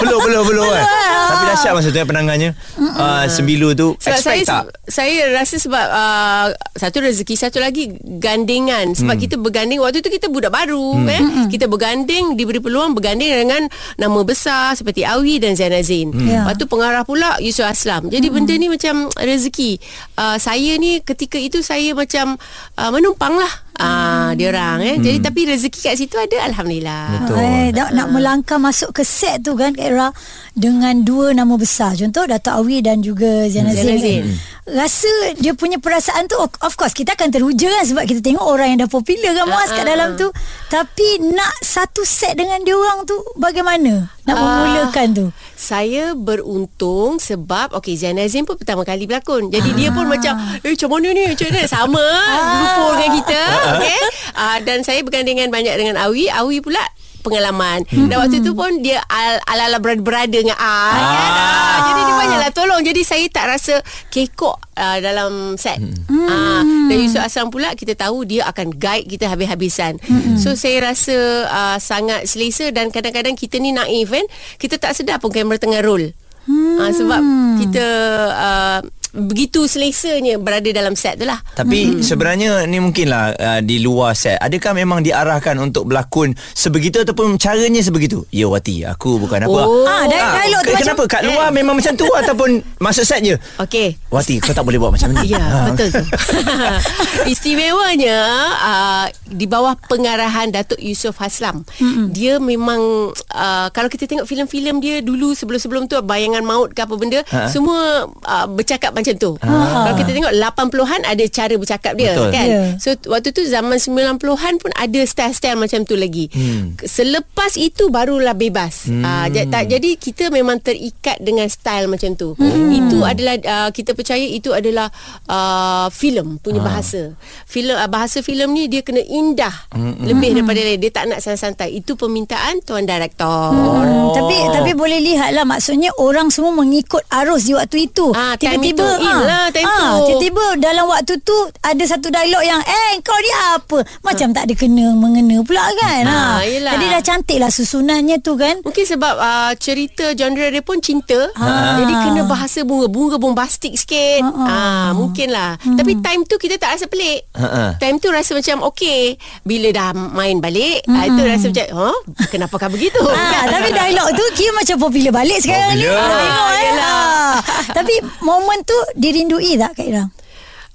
Belum 0.00 0.20
belum 0.20 0.42
belum 0.44 0.66
kan. 0.66 0.84
ah. 0.84 1.28
Tapi 1.32 1.42
dahsyat 1.48 1.72
masa 1.72 1.88
tu 1.88 1.96
ya 1.96 2.04
penangannya. 2.04 2.50
Uh, 2.76 3.24
sembilu 3.26 3.72
tu 3.72 3.96
Sebab 3.96 4.18
saya 4.18 4.36
expect 4.36 4.46
tak? 4.46 4.64
saya 4.84 5.12
rasa 5.32 5.56
sebab 5.56 5.86
uh, 5.86 6.46
satu 6.74 7.00
rezeki 7.00 7.34
satu 7.34 7.56
lagi 7.56 7.88
gandengan 8.18 8.92
sebab 8.92 9.10
Hmm. 9.12 9.20
kita 9.20 9.36
berganding 9.36 9.78
waktu 9.78 10.00
tu 10.00 10.08
kita 10.08 10.26
budak 10.26 10.48
baru 10.48 10.96
hmm. 10.96 11.08
eh 11.08 11.22
kita 11.48 11.66
berganding 11.66 12.32
diberi 12.32 12.58
peluang 12.58 12.92
berganding 12.92 13.28
dengan 13.28 13.62
nama 13.94 14.20
besar 14.22 14.72
seperti 14.72 15.02
Awi 15.02 15.36
dan 15.36 15.52
Zain 15.52 15.70
Azin. 15.70 16.10
Hmm. 16.10 16.24
Ya. 16.24 16.42
Lepas 16.42 16.56
tu 16.56 16.66
pengarah 16.66 17.02
pula 17.02 17.36
Yusuf 17.38 17.64
Aslam. 17.64 18.08
Jadi 18.08 18.28
hmm. 18.28 18.34
benda 18.34 18.54
ni 18.54 18.68
macam 18.68 18.94
rezeki. 19.14 19.76
Uh, 20.14 20.36
saya 20.36 20.76
ni 20.76 21.00
ketika 21.00 21.36
itu 21.36 21.60
saya 21.60 21.92
macam 21.92 22.36
uh, 22.76 22.90
menumpang 22.90 23.36
lah 23.36 23.52
Ah, 23.80 24.36
dia 24.36 24.52
orang 24.52 24.84
eh. 24.84 24.96
Jadi 25.00 25.18
tapi 25.24 25.40
rezeki 25.48 25.80
kat 25.80 25.94
situ 25.96 26.16
ada 26.20 26.44
alhamdulillah. 26.44 27.24
Betul. 27.24 27.36
Eh, 27.40 27.68
nak, 27.72 27.88
nak 27.96 28.08
melangkah 28.12 28.58
masuk 28.60 28.92
ke 28.92 29.02
set 29.02 29.40
tu 29.40 29.56
kan 29.56 29.72
Kak 29.72 29.88
Ira 29.88 30.12
Dengan 30.52 31.00
dua 31.00 31.32
nama 31.32 31.56
besar 31.56 31.96
Contoh 31.96 32.22
Dato' 32.22 32.52
Awi 32.54 32.80
dan 32.80 33.00
juga 33.00 33.48
Zain 33.48 33.64
Zain 33.64 33.72
Azim 33.72 33.96
Azim. 33.96 34.24
Rasa 34.62 35.08
dia 35.36 35.52
punya 35.52 35.76
perasaan 35.76 36.26
tu 36.26 36.36
of- 36.36 36.76
course 36.76 36.92
kita 36.92 37.12
akan 37.12 37.28
teruja 37.28 37.72
kan 37.72 37.84
Sebab 37.84 38.04
kita 38.04 38.20
tengok 38.20 38.44
orang 38.44 38.68
yang 38.70 38.80
dah 38.80 38.90
popular 38.90 39.32
kan 39.32 39.44
Muaz 39.44 39.70
kat 39.70 39.80
Ah, 39.80 39.88
dalam 39.88 40.08
ah. 40.12 40.18
tu 40.18 40.28
Tapi 40.68 41.08
nak 41.30 41.56
satu 41.58 42.02
set 42.02 42.36
dengan 42.36 42.60
dia 42.60 42.72
orang 42.72 43.02
tu 43.02 43.16
Bagaimana 43.34 44.12
Nak 44.22 44.34
Ah. 44.34 44.44
memulakan 44.44 45.06
tu 45.10 45.26
Saya 45.52 46.12
beruntung 46.12 47.16
sebab 47.16 47.72
okey 47.74 47.96
Zain 47.96 48.18
Azim 48.18 48.42
pun 48.42 48.54
pertama 48.54 48.82
kali 48.82 49.06
berlakon. 49.06 49.48
Jadi 49.48 49.72
dia 49.72 49.88
pun 49.88 50.04
macam 50.04 50.34
eh 50.58 50.70
macam 50.70 50.88
mana 50.90 51.08
ni? 51.10 51.22
Macam 51.28 51.46
mana? 51.48 51.62
Sama 51.64 52.04
grupo 52.34 52.84
dengan 52.92 53.10
kita. 53.16 53.42
Okey. 53.72 54.00
Uh, 54.32 54.58
dan 54.62 54.78
saya 54.82 55.00
bergandingan 55.00 55.48
banyak 55.48 55.74
dengan 55.74 55.94
Awi. 55.98 56.26
Awi 56.28 56.58
pula 56.58 56.82
pengalaman. 57.22 57.86
Hmm. 57.86 58.10
Dan 58.10 58.18
waktu 58.18 58.42
tu 58.42 58.52
pun 58.52 58.82
dia 58.82 58.98
al- 59.06 59.42
ala-ala 59.46 59.78
berada 59.78 60.28
dengan 60.28 60.58
I 60.58 60.66
ah. 60.66 60.92
kan. 60.92 61.30
Ah, 61.32 61.78
jadi 61.88 62.00
dia 62.02 62.14
banyaklah 62.18 62.50
tolong. 62.52 62.82
Jadi 62.82 63.00
saya 63.06 63.26
tak 63.30 63.46
rasa 63.48 63.74
kekok 64.10 64.58
uh, 64.76 64.98
dalam 64.98 65.54
set. 65.54 65.78
Hmm. 65.78 66.26
Ah, 66.28 66.62
dan 66.62 66.96
Yusuf 66.98 67.22
Aslam 67.22 67.48
pula 67.48 67.72
kita 67.78 67.94
tahu 67.94 68.26
dia 68.26 68.44
akan 68.50 68.74
guide 68.74 69.06
kita 69.06 69.30
habis-habisan. 69.30 70.02
Hmm. 70.02 70.36
So 70.36 70.58
saya 70.58 70.92
rasa 70.92 71.16
uh, 71.46 71.78
sangat 71.78 72.26
selesa 72.26 72.68
dan 72.74 72.90
kadang-kadang 72.90 73.38
kita 73.38 73.62
ni 73.62 73.70
naif 73.70 74.10
kan. 74.10 74.26
Kita 74.58 74.76
tak 74.82 74.98
sedar 74.98 75.22
pun 75.22 75.30
kamera 75.30 75.56
tengah 75.56 75.80
roll. 75.80 76.10
Hmm. 76.42 76.76
Uh, 76.82 76.90
sebab 76.90 77.22
kita 77.62 77.86
uh, 78.34 78.80
begitu 79.12 79.64
selesanya 79.64 80.36
berada 80.36 80.66
dalam 80.68 80.92
set 80.92 81.16
tu 81.16 81.24
lah. 81.24 81.38
Tapi 81.52 81.94
hmm. 81.94 82.00
sebenarnya 82.00 82.50
ni 82.64 82.78
mungkinlah 82.78 83.24
uh, 83.32 83.60
di 83.60 83.78
luar 83.78 84.12
set. 84.12 84.36
Adakah 84.36 84.72
memang 84.74 85.00
diarahkan 85.00 85.54
untuk 85.58 85.84
berlakon 85.84 86.32
sebegitu 86.50 86.98
ataupun 86.98 87.36
caranya 87.36 87.78
sebegitu? 87.78 88.24
Ya 88.28 88.46
Wati, 88.46 88.82
aku 88.82 89.16
bukan 89.18 89.44
apa. 89.44 89.60
Oh. 89.62 89.84
Ah, 89.84 90.04
dah 90.04 90.18
Ah, 90.18 90.32
dialog 90.40 90.60
tu 90.60 90.66
ke- 90.66 90.74
macam 90.74 90.86
Kenapa? 90.88 91.02
Kat 91.06 91.22
luar 91.24 91.48
memang 91.50 91.74
macam 91.74 91.92
tu 91.92 92.06
ataupun 92.06 92.50
masuk 92.84 93.04
set 93.04 93.20
je? 93.20 93.36
Okey. 93.58 94.00
Wati, 94.08 94.38
kau 94.38 94.50
tak 94.50 94.64
boleh 94.64 94.76
buat 94.76 94.90
macam 94.90 95.12
ni. 95.14 95.28
Ya, 95.32 95.38
Ah. 95.38 95.64
betul 95.66 95.88
tu. 95.90 96.02
Istimewanya 97.32 98.18
uh, 98.54 99.06
di 99.24 99.44
bawah 99.44 99.76
pengarahan 99.82 100.48
Datuk 100.48 100.78
Yusof 100.78 101.16
Haslam. 101.16 101.64
Mm-hmm. 101.74 102.06
Dia 102.10 102.34
memang 102.36 102.80
uh, 103.12 103.66
kalau 103.70 103.88
kita 103.88 104.04
tengok 104.04 104.24
filem-filem 104.24 104.76
dia 104.78 104.96
dulu 104.98 105.32
sebelum-sebelum 105.32 105.86
tu 105.86 105.96
bayangan 105.98 106.42
maut 106.42 106.70
ke 106.70 106.80
apa 106.80 106.94
benda, 106.94 107.20
Ha. 107.24 107.48
semua 107.48 107.78
uh, 108.06 108.46
bercakap 108.46 108.92
macam 109.02 109.16
tu. 109.18 109.30
Kalau 109.42 109.94
kita 109.98 110.10
tengok 110.14 110.34
80-an 110.38 111.00
ada 111.04 111.24
cara 111.28 111.54
bercakap 111.58 111.92
dia 111.98 112.14
Betul. 112.14 112.30
kan. 112.32 112.46
Ya. 112.46 112.62
So 112.78 112.94
waktu 113.10 113.34
tu 113.34 113.42
zaman 113.44 113.76
90-an 113.76 114.54
pun 114.62 114.70
ada 114.78 115.00
style-style 115.02 115.58
macam 115.58 115.84
tu 115.84 115.94
lagi. 115.98 116.30
Hmm. 116.32 116.78
Selepas 116.80 117.58
itu 117.58 117.90
barulah 117.90 118.32
bebas. 118.32 118.88
Hmm. 118.88 119.02
Uh, 119.02 119.26
tak, 119.50 119.68
jadi 119.68 119.90
kita 119.98 120.30
memang 120.30 120.62
terikat 120.62 121.18
dengan 121.20 121.46
style 121.50 121.90
macam 121.90 122.14
tu. 122.14 122.38
Hmm. 122.38 122.70
Itu 122.72 123.02
adalah 123.02 123.36
uh, 123.42 123.70
kita 123.74 123.92
percaya 123.92 124.22
itu 124.22 124.54
adalah 124.54 124.88
uh, 125.28 125.90
filem 125.92 126.38
punya 126.38 126.62
Ah. 126.62 126.78
bahasa. 126.78 127.18
Filem 127.48 127.74
uh, 127.74 127.90
bahasa 127.90 128.22
filem 128.22 128.46
ni 128.54 128.70
dia 128.70 128.86
kena 128.86 129.02
indah 129.02 129.50
hmm. 129.74 130.06
lebih 130.06 130.30
daripada 130.38 130.60
lain. 130.62 130.78
Dia 130.78 130.92
tak 130.94 131.04
nak 131.10 131.18
santai-santai. 131.18 131.74
Itu 131.74 131.98
permintaan 131.98 132.62
tuan 132.62 132.86
director. 132.86 133.50
Hmm, 133.50 134.14
tapi 134.14 134.36
tapi 134.52 134.70
boleh 134.78 135.02
lihat 135.02 135.34
lah 135.34 135.42
maksudnya 135.42 135.90
orang 135.98 136.30
semua 136.30 136.54
mengikut 136.54 137.02
arus 137.10 137.50
di 137.50 137.52
waktu 137.58 137.90
itu. 137.90 138.14
Time 138.14 138.38
tiba-tiba 138.38 138.70
itu 138.70 138.86
in 138.94 139.16
lah, 139.22 139.46
time 139.48 139.64
tu. 139.64 139.86
tiba-tiba 140.06 140.44
dalam 140.58 140.84
waktu 140.86 141.14
tu 141.18 141.34
ada 141.58 141.82
satu 141.82 142.08
dialog 142.08 142.40
yang 142.40 142.60
eh 142.60 142.92
kau 143.00 143.16
dia 143.16 143.36
apa? 143.56 143.78
Macam 144.00 144.28
tak 144.30 144.44
ada 144.44 144.54
kena 144.54 144.92
mengena 144.92 145.40
pula 145.40 145.64
kan. 145.74 146.02
Ah, 146.04 146.20
Ha. 146.34 146.44
yelah. 146.44 146.72
Jadi 146.72 146.84
dah 146.88 147.02
cantik 147.02 147.38
lah 147.38 147.48
susunannya 147.48 148.18
tu 148.18 148.34
kan. 148.34 148.60
Mungkin 148.60 148.84
sebab 148.84 149.14
uh, 149.14 149.52
cerita 149.54 150.12
genre 150.12 150.46
dia 150.46 150.60
pun 150.60 150.78
cinta. 150.78 151.30
Ah. 151.34 151.78
Jadi 151.78 151.92
kena 152.00 152.22
bahasa 152.24 152.62
bunga-bunga 152.62 153.16
bombastik 153.16 153.74
sikit. 153.74 154.22
Ah, 154.22 154.32
ah. 154.32 154.48
Ah, 154.48 154.88
mungkin 154.92 155.28
lah. 155.28 155.54
Tapi 155.56 155.98
time 155.98 156.22
tu 156.22 156.36
kita 156.36 156.56
tak 156.56 156.74
rasa 156.74 156.86
pelik. 156.86 157.26
Ah, 157.32 157.44
ah. 157.44 157.70
Time 157.76 157.96
tu 157.96 158.08
rasa 158.08 158.32
macam 158.32 158.66
okey. 158.68 159.14
Bila 159.42 159.68
dah 159.70 159.88
main 159.92 160.38
balik, 160.38 160.84
ah, 160.86 161.04
itu 161.04 161.20
rasa 161.20 161.46
macam, 161.48 161.66
huh? 161.72 161.96
Kenapakah 162.28 162.68
begitu? 162.68 163.00
Ah, 163.04 163.46
tapi 163.52 163.70
dialog 163.70 164.08
tu 164.12 164.24
kira 164.32 164.50
macam 164.52 164.76
popular 164.78 165.12
balik 165.14 165.38
sekarang 165.38 165.74
ni. 165.74 165.82
Popular. 165.82 166.08
Tengok 166.12 166.30
Ah, 166.42 166.50
eh. 166.50 166.62
yelah. 166.62 166.90
Ah. 166.92 167.34
Tapi 167.72 167.94
momen 168.20 168.58
tu 168.62 168.76
dirindui 168.96 169.56
tak 169.58 169.78
Kak 169.78 169.86
Ira? 169.86 170.04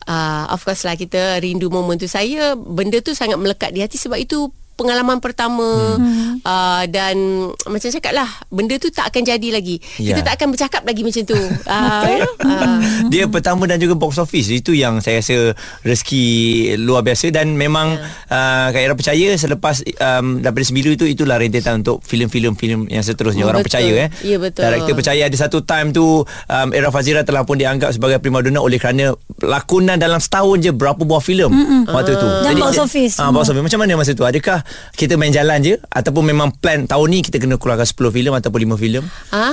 uh, 0.08 0.44
of 0.50 0.64
course 0.64 0.88
lah 0.88 0.96
kita 0.96 1.38
rindu 1.44 1.68
momen 1.68 2.00
tu 2.00 2.08
saya 2.08 2.56
benda 2.56 3.04
tu 3.04 3.14
sangat 3.14 3.38
melekat 3.38 3.76
di 3.76 3.84
hati 3.84 4.00
sebab 4.00 4.18
itu 4.18 4.50
pengalaman 4.78 5.18
pertama 5.18 5.98
hmm. 5.98 6.46
uh, 6.46 6.84
dan 6.88 7.18
macam 7.66 7.90
cakap 7.90 8.14
lah 8.14 8.30
benda 8.54 8.78
tu 8.78 8.94
tak 8.94 9.10
akan 9.10 9.26
jadi 9.26 9.50
lagi. 9.50 9.82
Ya. 9.98 10.14
kita 10.14 10.22
tak 10.22 10.34
akan 10.38 10.48
bercakap 10.54 10.82
lagi 10.86 11.02
macam 11.02 11.24
tu. 11.26 11.40
Uh, 11.66 12.04
you 12.06 12.18
know? 12.22 12.34
uh, 12.46 12.78
Dia 13.12 13.24
pertama 13.26 13.66
dan 13.66 13.82
juga 13.82 13.98
box 13.98 14.22
office 14.22 14.54
Itu 14.54 14.78
yang 14.78 15.02
saya 15.02 15.20
rasa 15.20 15.58
Rezeki 15.82 16.26
luar 16.80 17.02
biasa. 17.02 17.34
Dan 17.34 17.58
memang 17.58 17.98
yeah. 17.98 18.68
uh, 18.68 18.68
Kak 18.72 18.82
Ira 18.82 18.94
percaya 18.94 19.28
Selepas 19.36 19.82
um, 20.00 20.40
Daripada 20.40 20.64
sembilu 20.64 20.94
itu 20.94 21.06
Itulah 21.10 21.42
rentetan 21.42 21.82
untuk 21.82 22.04
Filem-filem 22.06 22.54
filem 22.54 22.82
yang 22.88 23.02
seterusnya. 23.02 23.44
Oh, 23.48 23.52
Orang 23.52 23.66
betul. 23.66 23.80
percaya 23.82 23.92
eh. 24.06 24.10
Ya, 24.22 24.38
betul. 24.38 24.64
Director 24.64 24.94
percaya 24.94 25.22
Ada 25.26 25.38
satu 25.48 25.60
time 25.66 25.90
tu 25.92 26.06
um, 26.24 26.68
Era 26.72 26.90
Fazira 26.94 27.26
telah 27.26 27.44
pun 27.44 27.58
dianggap 27.58 27.96
Sebagai 27.96 28.22
primadona 28.22 28.62
Oleh 28.62 28.78
kerana 28.78 29.16
Lakonan 29.42 29.98
dalam 29.98 30.22
setahun 30.22 30.62
je 30.62 30.72
Berapa 30.72 31.02
buah 31.02 31.24
filem 31.24 31.50
Waktu 31.88 32.14
tu. 32.20 32.28
Dan 32.44 32.54
box 32.60 32.74
office. 32.84 33.16
Ah, 33.18 33.32
box 33.32 33.50
office. 33.50 33.64
Macam 33.64 33.80
mana 33.80 33.96
masa 33.96 34.12
tu? 34.12 34.28
Adakah 34.28 34.62
Kita 34.96 35.20
main 35.20 35.34
jalan 35.34 35.60
je 35.64 35.76
Ataupun 35.92 36.24
memang 36.32 36.54
plan 36.58 36.86
Tahun 36.88 37.08
ni 37.08 37.22
kita 37.22 37.38
kena 37.42 37.60
keluarkan 37.60 37.86
10 37.86 38.16
filem 38.16 38.34
Ataupun 38.34 38.60
5 38.78 38.84
filem 38.84 39.04
Ah, 39.32 39.52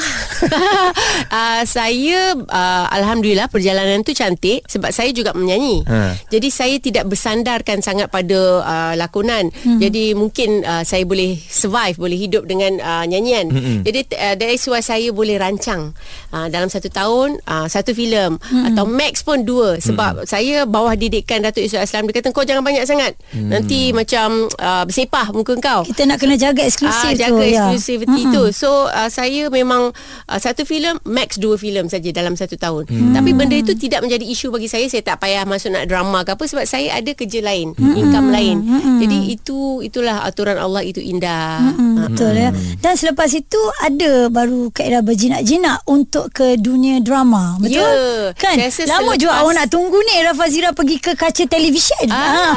uh, 1.30 1.62
saya 1.76 2.35
uh, 2.37 2.87
alhamdulillah 2.94 3.50
perjalanan 3.50 4.06
tu 4.06 4.14
cantik 4.14 4.62
sebab 4.71 4.90
saya 4.94 5.11
juga 5.11 5.35
menyanyi. 5.35 5.83
Ha. 5.87 6.14
Jadi 6.30 6.49
saya 6.49 6.76
tidak 6.78 7.11
bersandarkan 7.11 7.83
sangat 7.83 8.09
pada 8.09 8.62
uh, 8.62 8.92
lakonan. 8.94 9.50
Hmm. 9.62 9.78
Jadi 9.83 10.14
mungkin 10.14 10.62
uh, 10.62 10.87
saya 10.87 11.02
boleh 11.02 11.37
survive, 11.38 11.99
boleh 11.99 12.18
hidup 12.18 12.47
dengan 12.47 12.78
uh, 12.80 13.04
nyanyian. 13.04 13.50
Hmm. 13.50 13.80
Jadi 13.83 14.00
uh, 14.14 14.35
that 14.38 14.50
is 14.50 14.64
why 14.71 14.80
saya 14.80 15.11
boleh 15.11 15.37
rancang 15.37 15.92
uh, 16.30 16.47
dalam 16.49 16.71
satu 16.71 16.88
tahun 16.88 17.38
uh, 17.44 17.66
satu 17.66 17.92
filem 17.92 18.38
hmm. 18.38 18.75
atau 18.75 18.85
max 18.87 19.26
pun 19.26 19.42
dua 19.42 19.83
sebab 19.83 20.25
hmm. 20.25 20.26
saya 20.28 20.64
bawah 20.64 20.94
didikan 20.94 21.42
Datuk 21.42 21.66
Yusof 21.66 21.83
Aslam 21.83 22.06
dia 22.09 22.23
kata 22.23 22.30
kau 22.30 22.47
jangan 22.47 22.62
banyak 22.62 22.87
sangat. 22.87 23.18
Hmm. 23.35 23.50
Nanti 23.50 23.90
macam 23.90 24.49
uh, 24.59 24.85
bersepah 25.04 25.26
muka 25.30 25.54
kau. 25.61 25.80
Kita 25.84 26.08
nak 26.08 26.18
kena 26.18 26.34
jaga 26.34 26.64
eksklusif 26.64 26.96
Ah, 26.96 27.12
tu. 27.12 27.20
jaga 27.20 27.44
ya. 27.44 27.68
exclusivity 27.68 28.23
tu. 28.32 28.42
So 28.50 28.88
uh, 28.88 29.08
saya 29.08 29.46
memang 29.49 29.92
uh, 30.25 30.38
satu 30.40 30.64
filem 30.64 30.96
max 31.04 31.37
dua 31.37 31.61
filem 31.61 31.87
saja 31.87 32.08
dalam 32.11 32.34
satu 32.34 32.56
tahun. 32.56 32.88
Hmm. 32.88 33.12
Tapi 33.12 33.30
benda 33.37 33.54
itu 33.54 33.76
tidak 33.76 34.00
menjadi 34.00 34.25
isu 34.25 34.49
bagi 34.49 34.66
saya. 34.66 34.88
Saya 34.88 35.04
tak 35.04 35.20
payah 35.20 35.44
masuk 35.44 35.70
nak 35.70 35.84
drama 35.87 36.25
ke 36.25 36.32
apa 36.32 36.44
sebab 36.44 36.64
saya 36.64 36.96
ada 36.96 37.12
kerja 37.12 37.44
lain, 37.44 37.76
income 37.76 38.32
lain. 38.32 38.56
Jadi 39.04 39.18
itu 39.30 39.84
itulah 39.84 40.25
aturan 40.25 40.56
Allah 40.56 40.80
itu 40.80 40.99
indah. 40.99 41.61
Hmm, 41.61 42.08
betul 42.08 42.32
ya. 42.32 42.50
Dan 42.80 42.96
selepas 42.96 43.28
itu 43.30 43.61
ada 43.82 44.32
baru 44.32 44.73
Ira 44.75 45.00
berjinak-jinak 45.00 45.88
untuk 45.88 46.28
ke 46.30 46.56
dunia 46.56 47.00
drama. 47.00 47.56
Betul? 47.56 47.80
Ya. 47.80 48.37
Kan? 48.37 48.56
Lama 48.61 48.68
selepas- 48.70 49.16
juga 49.16 49.34
awak 49.40 49.52
nak 49.56 49.68
tunggu 49.68 49.96
ni 49.99 50.20
Ira 50.20 50.37
Fazira 50.37 50.70
pergi 50.73 51.00
ke 51.00 51.16
kaca 51.16 51.44
televisyen. 51.44 52.12
Ah, 52.12 52.54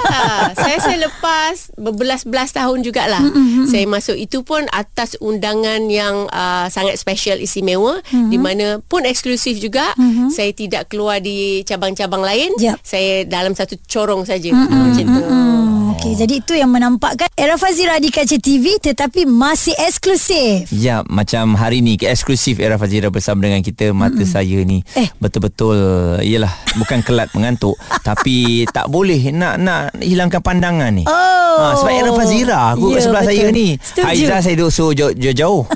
saya 0.54 0.78
saya 0.78 0.98
lepas 1.02 1.72
berbelas-belas 1.74 2.37
tahun 2.46 2.86
jugalah. 2.86 3.26
Saya 3.66 3.90
masuk 3.90 4.14
itu 4.14 4.46
pun 4.46 4.62
atas 4.70 5.18
undangan 5.18 5.90
yang 5.90 6.30
uh, 6.30 6.70
sangat 6.70 7.02
special 7.02 7.42
istimewa 7.42 7.98
di 8.12 8.38
mana 8.38 8.78
pun 8.86 9.02
eksklusif 9.02 9.58
juga. 9.58 9.98
Saya 10.30 10.54
tidak 10.54 10.94
keluar 10.94 11.18
di 11.18 11.66
cabang-cabang 11.66 12.22
lain. 12.22 12.54
Jap. 12.62 12.78
Saya 12.84 13.26
dalam 13.26 13.58
satu 13.58 13.74
corong 13.88 14.28
saja. 14.28 14.54
Macam 14.54 15.06
tu. 15.08 15.22
Hmm, 15.24 15.96
Okey, 15.98 16.14
jadi 16.14 16.34
itu 16.38 16.54
yang 16.54 16.70
menampakkan 16.70 17.26
Era 17.34 17.58
Fazira 17.58 17.98
di 17.98 18.14
kaca 18.14 18.38
TV 18.38 18.78
tetapi 18.78 19.26
masih 19.26 19.74
eksklusif. 19.82 20.70
Ya, 20.70 21.02
macam 21.10 21.58
hari 21.58 21.82
ni 21.82 21.98
eksklusif 21.98 22.62
Era 22.62 22.78
Fazira 22.78 23.10
bersama 23.10 23.50
dengan 23.50 23.66
kita 23.66 23.90
mata 23.98 24.22
mm 24.22 24.30
saya 24.30 24.60
ni 24.68 24.84
Eh. 24.94 25.08
betul-betul 25.24 25.78
iyalah 26.20 26.52
bukan 26.76 27.00
kelat 27.00 27.32
mengantuk 27.32 27.80
tapi 28.08 28.68
tak 28.70 28.92
boleh 28.92 29.32
nak 29.32 29.56
nak 29.58 29.82
hilangkan 29.98 30.44
pandangan 30.44 30.92
ni. 30.92 31.08
Oh. 31.08 31.47
Ha, 31.58 31.74
sebab 31.76 31.92
Era 31.92 32.12
Fazira 32.14 32.58
aku 32.72 32.86
Ya, 32.88 32.94
kat 32.94 33.02
sebelah 33.04 33.24
betul. 33.24 33.34
saya 33.34 33.46
ni. 33.50 33.68
Setuju. 33.76 34.06
Haizah 34.06 34.40
saya 34.40 34.56
duduk 34.56 34.72
so 34.72 34.86
jauh- 34.92 35.14
jauh-jauh. 35.14 35.62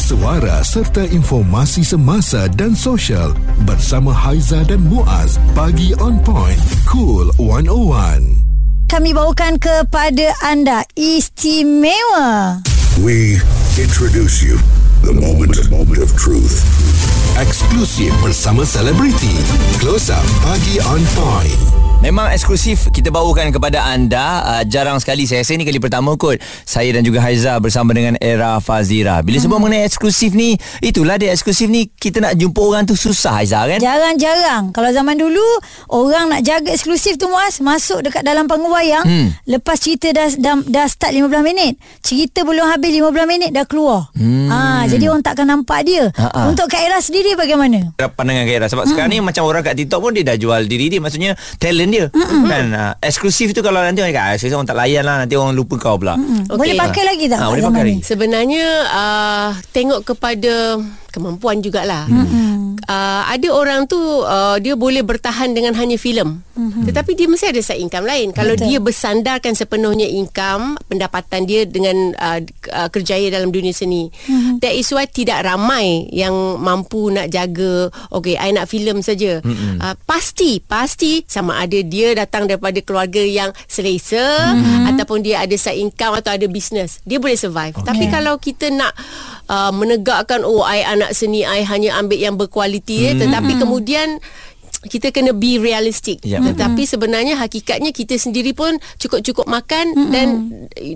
Suara 0.00 0.58
serta 0.60 1.06
informasi 1.06 1.86
semasa 1.86 2.50
dan 2.50 2.74
sosial 2.74 3.30
bersama 3.62 4.10
Haiza 4.10 4.62
dan 4.64 4.82
Muaz 4.82 5.38
bagi 5.52 5.94
on 5.96 6.18
point 6.20 6.58
cool 6.84 7.30
101. 7.38 8.26
Kami 8.86 9.10
bawakan 9.10 9.54
kepada 9.56 10.34
anda 10.42 10.82
istimewa. 10.94 12.58
We 12.98 13.38
introduce 13.78 14.42
you 14.42 14.58
the 15.00 15.14
moment, 15.14 15.54
moment 15.70 16.02
of 16.02 16.10
truth. 16.18 16.58
Eksklusif 17.38 18.10
bersama 18.18 18.66
selebriti. 18.66 19.30
Close 19.78 20.10
up 20.10 20.26
pagi 20.42 20.82
on 20.82 21.00
point. 21.14 21.60
Memang 22.00 22.32
eksklusif 22.32 22.88
kita 22.96 23.12
bawakan 23.12 23.52
kepada 23.52 23.84
anda 23.84 24.40
uh, 24.40 24.62
Jarang 24.64 24.96
sekali 25.04 25.28
Saya 25.28 25.44
rasa 25.44 25.52
ni 25.52 25.68
kali 25.68 25.76
pertama 25.76 26.16
kot 26.16 26.40
Saya 26.64 26.96
dan 26.96 27.04
juga 27.04 27.20
Haiza 27.20 27.60
Bersama 27.60 27.92
dengan 27.92 28.16
Era 28.24 28.56
Fazira 28.56 29.20
Bila 29.20 29.36
sebut 29.36 29.60
mengenai 29.60 29.84
eksklusif 29.84 30.32
ni 30.32 30.56
Itulah 30.80 31.20
dia 31.20 31.28
eksklusif 31.28 31.68
ni 31.68 31.92
Kita 31.92 32.24
nak 32.24 32.40
jumpa 32.40 32.56
orang 32.56 32.88
tu 32.88 32.96
susah 32.96 33.44
Haiza 33.44 33.68
kan 33.68 33.84
Jarang-jarang 33.84 34.72
Kalau 34.72 34.88
zaman 34.96 35.20
dulu 35.20 35.44
Orang 35.92 36.32
nak 36.32 36.40
jaga 36.40 36.72
eksklusif 36.72 37.20
tu 37.20 37.28
Muaz 37.28 37.60
Masuk 37.60 38.00
dekat 38.00 38.24
dalam 38.24 38.48
panggung 38.48 38.72
wayang 38.72 39.04
Hmm. 39.10 39.32
Lepas 39.48 39.82
cerita 39.82 40.12
dah, 40.12 40.28
dah, 40.38 40.56
dah 40.64 40.86
start 40.88 41.12
15 41.12 41.28
minit 41.42 41.76
Cerita 42.00 42.46
belum 42.46 42.64
habis 42.64 42.96
15 42.96 43.12
minit 43.26 43.50
Dah 43.52 43.68
keluar 43.68 44.08
hmm. 44.16 44.48
ha, 44.48 44.88
Jadi 44.88 45.04
orang 45.04 45.20
takkan 45.20 45.44
nampak 45.44 45.84
dia 45.84 46.08
Ha-ha. 46.14 46.48
Untuk 46.48 46.70
Kak 46.70 46.80
Era 46.80 47.02
sendiri 47.02 47.34
bagaimana? 47.36 47.92
pandangan 47.96 48.44
Kak 48.46 48.54
Era 48.54 48.66
sebab 48.70 48.84
hmm. 48.86 48.90
sekarang 48.94 49.10
ni 49.10 49.18
macam 49.20 49.42
orang 49.44 49.66
kat 49.66 49.74
TikTok 49.76 50.00
pun 50.00 50.12
dia 50.14 50.24
dah 50.24 50.36
jual 50.38 50.62
diri 50.64 50.86
dia 50.88 51.00
maksudnya 51.02 51.34
talent 51.58 51.89
dia 51.90 52.06
hmm. 52.10 52.46
kan 52.46 52.64
uh, 52.72 52.92
eksklusif 53.02 53.52
tu 53.52 53.60
kalau 53.60 53.82
nanti 53.82 54.00
orang 54.00 54.14
kata 54.14 54.30
ah, 54.32 54.36
saya 54.38 54.54
orang 54.56 54.68
tak 54.70 54.78
layan 54.78 55.04
lah 55.04 55.16
nanti 55.20 55.34
orang 55.34 55.52
lupa 55.52 55.76
kau 55.76 55.98
pula 55.98 56.14
hmm. 56.14 56.50
Okay. 56.50 56.58
Boleh 56.58 56.74
pakai 56.78 57.02
lagi 57.06 57.24
tak? 57.26 57.38
Ha, 57.38 57.46
boleh 57.50 57.64
pakai 57.66 57.82
lagi. 57.82 58.00
Sebenarnya 58.02 58.66
uh, 58.90 59.50
tengok 59.70 60.00
kepada 60.02 60.78
kemampuan 61.10 61.60
jugalah. 61.60 62.06
Hmm. 62.06 62.78
Uh, 62.86 63.22
ada 63.28 63.48
orang 63.52 63.86
tu 63.86 63.98
uh, 63.98 64.56
dia 64.58 64.74
boleh 64.74 65.04
bertahan 65.04 65.52
dengan 65.52 65.76
hanya 65.76 66.00
filem. 66.00 66.42
mm-hmm. 66.60 66.84
tetapi 66.92 67.10
dia 67.16 67.26
mesti 67.26 67.46
ada 67.48 67.60
side 67.64 67.80
income 67.80 68.06
lain 68.06 68.28
kalau 68.36 68.54
Betul. 68.54 68.66
dia 68.68 68.78
bersandarkan 68.78 69.52
sepenuhnya 69.56 70.06
income 70.06 70.76
pendapatan 70.86 71.48
dia 71.48 71.64
dengan 71.64 72.12
uh, 72.20 72.40
uh, 72.76 72.88
kerjaya 72.92 73.32
dalam 73.32 73.48
dunia 73.48 73.72
seni 73.72 74.12
mm-hmm. 74.12 74.60
that 74.60 74.76
is 74.76 74.88
why 74.92 75.08
tidak 75.08 75.40
ramai 75.42 76.06
yang 76.12 76.32
mampu 76.60 77.08
nak 77.08 77.32
jaga 77.32 77.88
okay 78.12 78.36
I 78.36 78.52
nak 78.52 78.68
filem 78.68 79.00
saja 79.00 79.40
mm-hmm. 79.40 79.80
uh, 79.80 79.94
pasti 80.04 80.60
pasti 80.60 81.24
sama 81.24 81.56
ada 81.64 81.80
dia 81.80 82.12
datang 82.12 82.44
daripada 82.44 82.78
keluarga 82.84 83.20
yang 83.24 83.50
selesa 83.64 84.52
mm-hmm. 84.52 84.90
ataupun 84.94 85.24
dia 85.24 85.42
ada 85.42 85.56
side 85.56 85.80
income 85.80 86.20
atau 86.20 86.36
ada 86.36 86.46
business 86.46 87.00
dia 87.08 87.16
boleh 87.16 87.36
survive 87.36 87.74
okay. 87.76 87.86
tapi 87.88 88.04
kalau 88.12 88.36
kita 88.36 88.68
nak 88.68 88.92
uh, 89.48 89.72
menegakkan 89.72 90.44
oh 90.44 90.62
I 90.62 90.84
anak 91.00 91.16
seni 91.16 91.48
I 91.48 91.64
hanya 91.64 91.96
ambil 91.96 92.20
yang 92.20 92.36
berkualiti 92.36 93.08
mm-hmm. 93.08 93.20
tetapi 93.24 93.52
kemudian 93.56 94.20
kita 94.80 95.12
kena 95.12 95.36
be 95.36 95.60
realistic 95.60 96.24
Ya. 96.24 96.40
tetapi 96.40 96.84
sebenarnya 96.88 97.36
hakikatnya 97.36 97.92
kita 97.92 98.16
sendiri 98.20 98.52
pun 98.52 98.76
cukup-cukup 99.00 99.48
makan 99.48 99.96
mm-hmm. 99.96 100.12
dan 100.12 100.28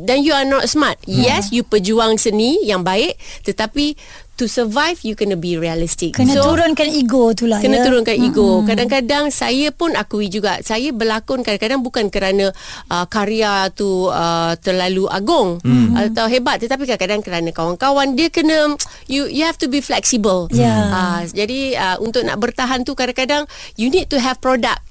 dan 0.04 0.18
you 0.20 0.36
are 0.36 0.44
not 0.48 0.68
smart 0.68 1.00
yes 1.08 1.48
you 1.52 1.64
pejuang 1.64 2.20
seni 2.20 2.60
yang 2.64 2.84
baik 2.84 3.16
tetapi 3.44 3.96
to 4.34 4.50
survive 4.50 4.98
you 5.06 5.14
kena 5.14 5.38
be 5.38 5.54
realistic 5.54 6.18
Kena 6.18 6.38
turunkan 6.38 6.90
ego 6.90 7.30
tu 7.34 7.46
lah 7.46 7.62
Kena 7.62 7.80
ya. 7.80 7.84
turunkan 7.86 8.16
ego. 8.18 8.62
Kadang-kadang 8.66 9.30
saya 9.30 9.70
pun 9.70 9.94
akui 9.94 10.26
juga. 10.30 10.58
Saya 10.60 10.90
berlakon 10.90 11.46
kadang-kadang 11.46 11.80
bukan 11.80 12.10
kerana 12.10 12.50
uh, 12.90 13.06
karya 13.06 13.70
tu 13.72 14.10
uh, 14.10 14.54
terlalu 14.58 15.06
agung 15.10 15.58
hmm. 15.62 15.94
atau 15.94 16.26
hebat 16.26 16.58
tetapi 16.60 16.84
kadang-kadang 16.84 17.20
kerana 17.22 17.50
kawan-kawan 17.54 18.14
dia 18.18 18.28
kena 18.30 18.74
you 19.06 19.26
you 19.30 19.46
have 19.46 19.58
to 19.58 19.70
be 19.70 19.78
flexible. 19.82 20.50
Ya. 20.50 20.72
Uh, 20.90 21.20
jadi 21.30 21.60
uh, 21.78 21.96
untuk 22.02 22.22
nak 22.26 22.38
bertahan 22.38 22.82
tu 22.82 22.92
kadang-kadang 22.98 23.46
you 23.78 23.88
need 23.90 24.10
to 24.10 24.18
have 24.18 24.38
product. 24.42 24.82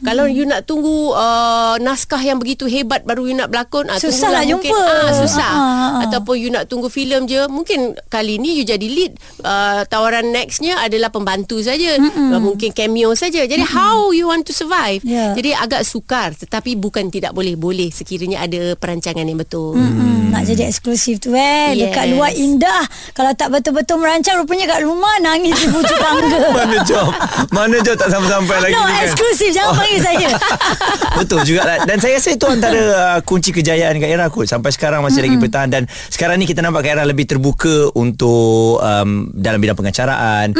Kalau 0.00 0.24
you 0.24 0.44
nak 0.44 0.64
tunggu 0.64 1.12
uh, 1.12 1.76
naskah 1.78 2.18
yang 2.18 2.36
begitu 2.36 2.64
hebat 2.64 3.02
baru 3.02 3.26
you 3.26 3.34
nak 3.34 3.48
berlakon 3.48 3.86
ah 3.86 3.96
Susah 3.96 4.30
lah 4.30 4.42
mungkin 4.42 4.72
jumpa. 4.72 4.86
ah 4.86 5.10
susah. 5.12 5.50
Ah, 5.50 5.60
ah, 5.60 5.70
ah. 5.98 6.02
ataupun 6.08 6.34
you 6.36 6.48
nak 6.48 6.66
tunggu 6.66 6.88
filem 6.88 7.24
je 7.24 7.44
mungkin 7.46 7.92
kali 8.08 8.36
ni 8.36 8.56
you 8.56 8.64
jadi 8.64 8.82
lead 8.82 9.12
uh, 9.40 9.84
tawaran 9.84 10.30
nextnya 10.30 10.78
adalah 10.78 11.08
pembantu 11.08 11.60
saja. 11.60 12.00
Uh, 12.00 12.40
mungkin 12.40 12.70
cameo 12.70 13.12
saja. 13.12 13.44
Jadi 13.44 13.60
Mm-mm. 13.60 13.76
how 13.76 14.10
you 14.10 14.24
want 14.24 14.42
to 14.42 14.52
survive? 14.52 15.00
Ya. 15.02 15.32
jadi 15.32 15.56
agak 15.56 15.82
sukar 15.82 16.32
tetapi 16.32 16.74
bukan 16.74 17.08
tidak 17.08 17.32
boleh 17.32 17.54
boleh 17.54 17.90
sekiranya 17.90 18.44
ada 18.44 18.72
perancangan 18.74 19.22
yang 19.22 19.36
betul. 19.36 19.76
Hmm, 19.76 20.30
nak 20.30 20.44
jadi 20.44 20.66
eksklusif 20.66 21.18
tu 21.18 21.32
eh. 21.32 21.74
Yes. 21.74 21.90
Dekat 21.90 22.04
luar 22.08 22.32
indah. 22.32 22.84
Kalau 23.12 23.32
tak 23.34 23.50
betul-betul 23.50 23.98
merancang 23.98 24.38
Rupanya 24.38 24.64
kat 24.66 24.80
rumah 24.80 25.12
Nangis 25.20 25.52
di 25.52 25.66
pucuk 25.68 25.98
tangga 25.98 26.38
Mana 26.56 26.78
job 26.82 27.10
Mana 27.50 27.76
job 27.80 27.96
tak 27.96 28.08
sampai-sampai 28.08 28.56
lagi 28.62 28.72
No 28.72 28.82
kan? 28.86 29.02
eksklusif 29.04 29.50
Panggil 29.72 30.00
saya? 30.00 30.28
Betul 31.20 31.40
juga. 31.44 31.60
Lah. 31.62 31.76
Dan 31.84 31.98
saya 31.98 32.16
rasa 32.16 32.30
itu 32.30 32.46
antara 32.46 32.80
uh, 32.80 33.18
kunci 33.20 33.50
kejayaan 33.50 33.96
Kak 33.96 34.10
Era 34.10 34.26
kot. 34.28 34.46
Sampai 34.46 34.70
sekarang 34.70 35.00
masih 35.00 35.20
lagi 35.20 35.36
bertahan. 35.36 35.68
Dan 35.68 35.82
sekarang 36.08 36.36
ni 36.36 36.44
kita 36.44 36.60
nampak 36.60 36.82
Kak 36.82 36.92
Era 36.92 37.04
lebih 37.04 37.26
terbuka 37.26 37.92
Untuk 37.92 38.78
um, 38.78 39.28
Dalam 39.30 39.58
bidang 39.58 39.76
pengacaraan. 39.76 40.54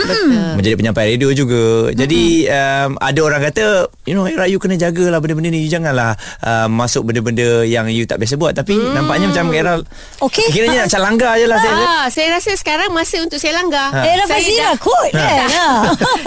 Menjadi 0.54 0.74
penyampai 0.76 1.14
radio 1.14 1.30
juga. 1.30 1.90
Jadi 1.90 2.46
um, 2.46 2.90
Ada 2.96 3.20
orang 3.20 3.40
kata 3.46 3.64
You 4.04 4.14
know 4.14 4.24
Era 4.24 4.44
you 4.44 4.58
kena 4.58 4.74
jagalah 4.74 5.18
Benda-benda 5.18 5.48
ni. 5.48 5.64
You 5.64 5.70
janganlah 5.70 6.14
uh, 6.40 6.66
Masuk 6.68 7.06
benda-benda 7.06 7.62
Yang 7.62 7.86
you 7.92 8.04
tak 8.04 8.18
biasa 8.18 8.34
buat. 8.34 8.52
Tapi 8.52 8.76
nampaknya 8.76 9.30
macam 9.30 9.44
Kak 9.48 9.58
Era 9.58 9.74
Okey. 10.20 10.46
Kiranya 10.50 10.84
macam 10.84 11.00
langgar 11.00 11.32
je 11.34 11.46
lah 11.46 11.58
saya. 11.58 11.72
Rasa. 11.72 11.86
Ah, 11.86 12.06
saya 12.10 12.28
rasa 12.34 12.50
sekarang 12.52 12.90
masa 12.90 13.16
untuk 13.20 13.38
saya 13.38 13.56
langgar. 13.56 13.88
Ha. 13.88 14.02
Saya 14.02 14.24
Fazira 14.26 14.60
dah- 14.74 14.78
kot 14.78 15.08
kan? 15.10 15.48
Ha. 15.60 15.66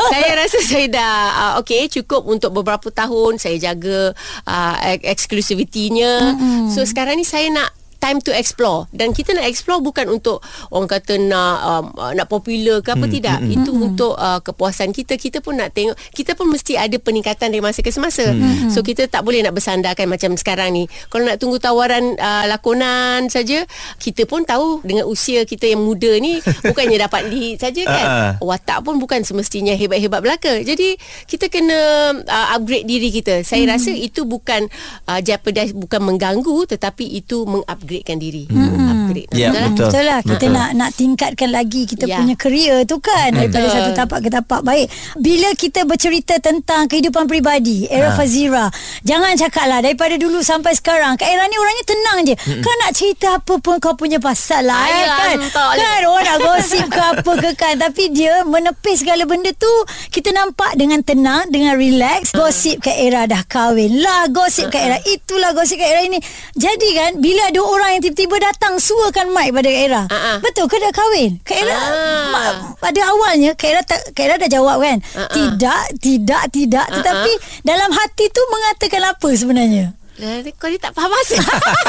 saya 0.10 0.30
rasa 0.36 0.58
saya 0.60 0.88
dah 0.90 1.16
uh, 1.30 1.54
okey 1.62 1.86
cukup 1.92 2.26
untuk 2.26 2.50
beberapa 2.50 2.73
tahun 2.80 3.38
saya 3.38 3.60
jaga 3.60 4.16
uh, 4.48 4.76
ek- 4.88 5.06
eksklusivitinya. 5.18 6.34
Mm-hmm. 6.34 6.72
So 6.72 6.88
sekarang 6.88 7.20
ni 7.20 7.26
saya 7.28 7.52
nak 7.52 7.83
time 8.04 8.20
to 8.20 8.36
explore 8.36 8.92
dan 8.92 9.16
kita 9.16 9.32
nak 9.32 9.48
explore 9.48 9.80
bukan 9.80 10.12
untuk 10.12 10.44
orang 10.76 10.92
kata 10.92 11.16
nak 11.16 11.56
um, 11.64 11.86
uh, 11.96 12.12
nak 12.12 12.28
popular 12.28 12.84
ke 12.84 12.92
apa 12.92 13.08
hmm, 13.08 13.14
tidak 13.16 13.38
hmm, 13.40 13.56
itu 13.56 13.72
hmm. 13.72 13.88
untuk 13.88 14.14
uh, 14.20 14.44
kepuasan 14.44 14.92
kita 14.92 15.16
kita 15.16 15.40
pun 15.40 15.56
nak 15.56 15.72
tengok 15.72 15.96
kita 16.12 16.36
pun 16.36 16.52
mesti 16.52 16.76
ada 16.76 17.00
peningkatan 17.00 17.48
dari 17.48 17.64
masa 17.64 17.80
ke 17.80 17.96
semasa 17.96 18.28
hmm. 18.28 18.68
so 18.68 18.84
kita 18.84 19.08
tak 19.08 19.24
boleh 19.24 19.40
nak 19.40 19.56
bersandarkan 19.56 20.12
macam 20.12 20.36
sekarang 20.36 20.76
ni 20.76 20.84
kalau 21.08 21.24
nak 21.24 21.40
tunggu 21.40 21.64
tawaran 21.64 22.20
uh, 22.20 22.44
lakonan 22.52 23.32
saja 23.32 23.64
kita 24.04 24.28
pun 24.28 24.44
tahu 24.44 24.84
dengan 24.84 25.08
usia 25.08 25.48
kita 25.48 25.72
yang 25.72 25.80
muda 25.80 26.12
ni 26.20 26.44
bukannya 26.70 27.00
dapat 27.00 27.32
di 27.32 27.56
saja 27.56 27.84
kan 27.88 28.04
Ah, 28.04 28.32
watak 28.42 28.84
pun 28.84 28.98
bukan 28.98 29.22
semestinya 29.22 29.76
hebat-hebat 29.78 30.22
belaka. 30.24 30.54
Jadi 30.64 30.96
kita 31.30 31.48
kena 31.48 32.12
uh, 32.24 32.48
upgrade 32.58 32.88
diri 32.88 33.10
kita. 33.14 33.46
Saya 33.46 33.68
hmm. 33.68 33.72
rasa 33.72 33.92
itu 33.94 34.26
bukan 34.28 34.68
uh, 35.08 35.20
jeopardize 35.22 35.76
bukan 35.76 36.02
mengganggu 36.04 36.58
tetapi 36.68 37.06
itu 37.20 37.46
mengupgradekan 37.94 38.18
diri. 38.18 38.44
Hmm. 38.50 38.90
Upgrade. 39.06 39.30
Ya, 39.32 39.50
lah? 39.50 39.70
betul. 39.70 39.86
Betul 39.86 40.04
lah 40.04 40.20
Kita 40.20 40.36
Betul. 40.40 40.56
nak 40.56 40.70
nak 40.74 40.90
tingkatkan 40.94 41.50
lagi 41.50 41.82
Kita 41.86 42.04
Ya. 42.04 42.18
punya 42.18 42.36
career 42.36 42.78
tu 42.84 42.98
kan 42.98 43.30
Daripada 43.30 43.66
Betul. 43.66 43.76
satu 43.76 43.92
tapak 43.94 44.20
ke 44.20 44.30
tapak 44.30 44.62
Baik 44.62 44.88
Bila 45.16 45.50
kita 45.54 45.84
bercerita 45.84 46.36
tentang 46.38 46.88
Kehidupan 46.88 47.26
peribadi 47.26 47.86
Era 47.86 48.10
Ha. 48.10 48.16
Fazira 48.16 48.68
Jangan 49.02 49.34
cakap 49.36 49.66
lah 49.66 49.80
Daripada 49.80 50.16
dulu 50.16 50.40
sampai 50.40 50.74
sekarang 50.74 51.16
Kak 51.16 51.26
Era 51.26 51.46
ni 51.46 51.56
orangnya 51.56 51.86
tenang 51.86 52.18
je 52.24 52.34
Kau 52.60 52.74
nak 52.78 52.92
cerita 52.94 53.28
apa 53.38 53.54
pun 53.58 53.76
Kau 53.78 53.94
punya 53.94 54.18
pasal 54.18 54.64
lah 54.64 54.82
eh, 54.84 54.94
Ay, 54.94 55.08
kan. 55.10 55.38
Kan 55.52 56.02
orang 56.04 56.26
nak 56.26 56.38
gosip 56.40 56.86
ke 56.88 57.02
apa 57.02 57.32
ke 57.40 57.50
kan 57.54 57.74
Tapi 57.78 58.04
dia 58.10 58.44
menepis 58.44 59.02
segala 59.02 59.24
benda 59.24 59.52
tu 59.52 59.72
Kita 60.10 60.32
nampak 60.32 60.74
dengan 60.76 61.02
tenang 61.02 61.48
Dengan 61.48 61.76
relax 61.76 62.32
Gosip 62.32 62.82
Kak 62.82 62.96
Era 62.96 63.26
dah 63.26 63.44
kahwin 63.44 64.00
lah 64.00 64.28
Gosip 64.28 64.70
Kak 64.70 64.82
Era 64.82 64.98
Itulah 65.02 65.52
gosip 65.52 65.76
Kak 65.76 65.90
Era 65.90 66.02
ini 66.02 66.20
Jadi 66.54 66.90
kan 66.94 67.12
Bila 67.18 67.50
ada 67.50 67.60
orang 67.60 67.83
yang 67.90 68.02
tiba-tiba 68.02 68.36
datang 68.40 68.76
Suakan 68.76 69.30
mic 69.30 69.52
pada 69.52 69.66
Kak 69.66 69.82
Era 69.82 70.02
Ah, 70.06 70.16
ah. 70.16 70.38
Betul 70.40 70.66
ke 70.66 70.78
dah 70.78 70.90
kahwin 70.90 71.32
Kak 71.42 71.58
Era 71.58 71.74
Ah. 71.74 71.86
ma- 72.30 72.56
Pada 72.78 73.00
awalnya 73.06 73.52
Kak 73.52 73.70
Era, 73.70 73.82
tak, 73.82 74.00
Kak 74.10 74.24
Era 74.24 74.36
dah 74.38 74.48
jawab 74.48 74.80
kan 74.80 74.98
Ah, 75.12 75.22
ah. 75.22 75.30
Tidak 75.30 75.82
Tidak 75.98 76.44
Tidak 76.50 76.86
Ah, 76.86 76.94
Tetapi 76.94 77.32
Dalam 77.62 77.90
hati 77.90 78.26
tu 78.28 78.42
Mengatakan 78.46 79.02
apa 79.06 79.30
sebenarnya 79.32 79.92
Lah, 80.14 80.30
Kau 80.54 80.70
ni 80.70 80.78
tak 80.78 80.94
faham 80.94 81.10
asal. 81.12 81.42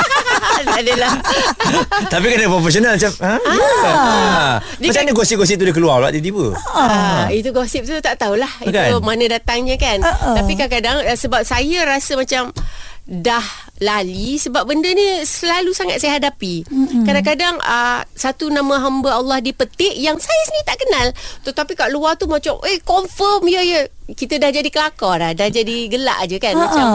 tak 0.65 0.81
adalah. 0.81 1.13
Tapi 2.13 2.25
kena 2.27 2.49
profesional 2.49 2.97
macam 2.97 3.13
ha? 3.21 3.37
Ah. 3.37 4.53
Dia 4.75 4.89
Macam 4.89 4.97
kan- 4.97 5.05
mana 5.05 5.13
gosip-gosip 5.15 5.55
tu 5.55 5.65
dia 5.65 5.77
keluar 5.77 6.01
pula 6.01 6.09
tiba-tiba 6.09 6.57
Ah, 6.67 7.29
itu 7.29 7.53
gosip 7.53 7.85
tu 7.85 7.93
tak 7.99 8.17
tahulah 8.17 8.49
Kan? 8.61 8.73
itu 8.89 8.97
mana 9.01 9.25
datangnya 9.29 9.77
kan. 9.77 10.01
Ah, 10.01 10.09
ah. 10.25 10.35
Tapi 10.37 10.53
kadang-kadang 10.55 11.05
eh, 11.05 11.15
sebab 11.15 11.45
saya 11.45 11.85
rasa 11.85 12.17
macam 12.17 12.49
dah 13.05 13.45
lali 13.85 14.41
sebab 14.41 14.65
benda 14.65 14.89
ni 14.97 15.21
selalu 15.29 15.77
sangat 15.77 16.01
saya 16.01 16.17
hadapi. 16.17 16.65
Mm-hmm. 16.65 17.05
Kadang-kadang 17.05 17.55
uh, 17.61 18.01
satu 18.17 18.49
nama 18.49 18.81
hamba 18.81 19.21
Allah 19.21 19.45
dipetik 19.45 19.93
yang 20.01 20.17
saya 20.17 20.43
sendiri 20.49 20.65
tak 20.65 20.79
kenal. 20.81 21.07
Tetapi 21.45 21.73
kat 21.77 21.89
luar 21.93 22.17
tu 22.17 22.25
macam 22.25 22.57
eh 22.65 22.81
confirm 22.81 23.45
ya 23.53 23.61
ya. 23.61 23.81
Kita 24.09 24.41
dah 24.41 24.49
jadi 24.49 24.69
kelakar 24.73 25.21
dah, 25.21 25.33
dah 25.37 25.49
jadi 25.53 25.77
gelak 25.89 26.17
aje 26.25 26.37
kan 26.41 26.57
Ha, 26.57 26.61
macam. 26.65 26.87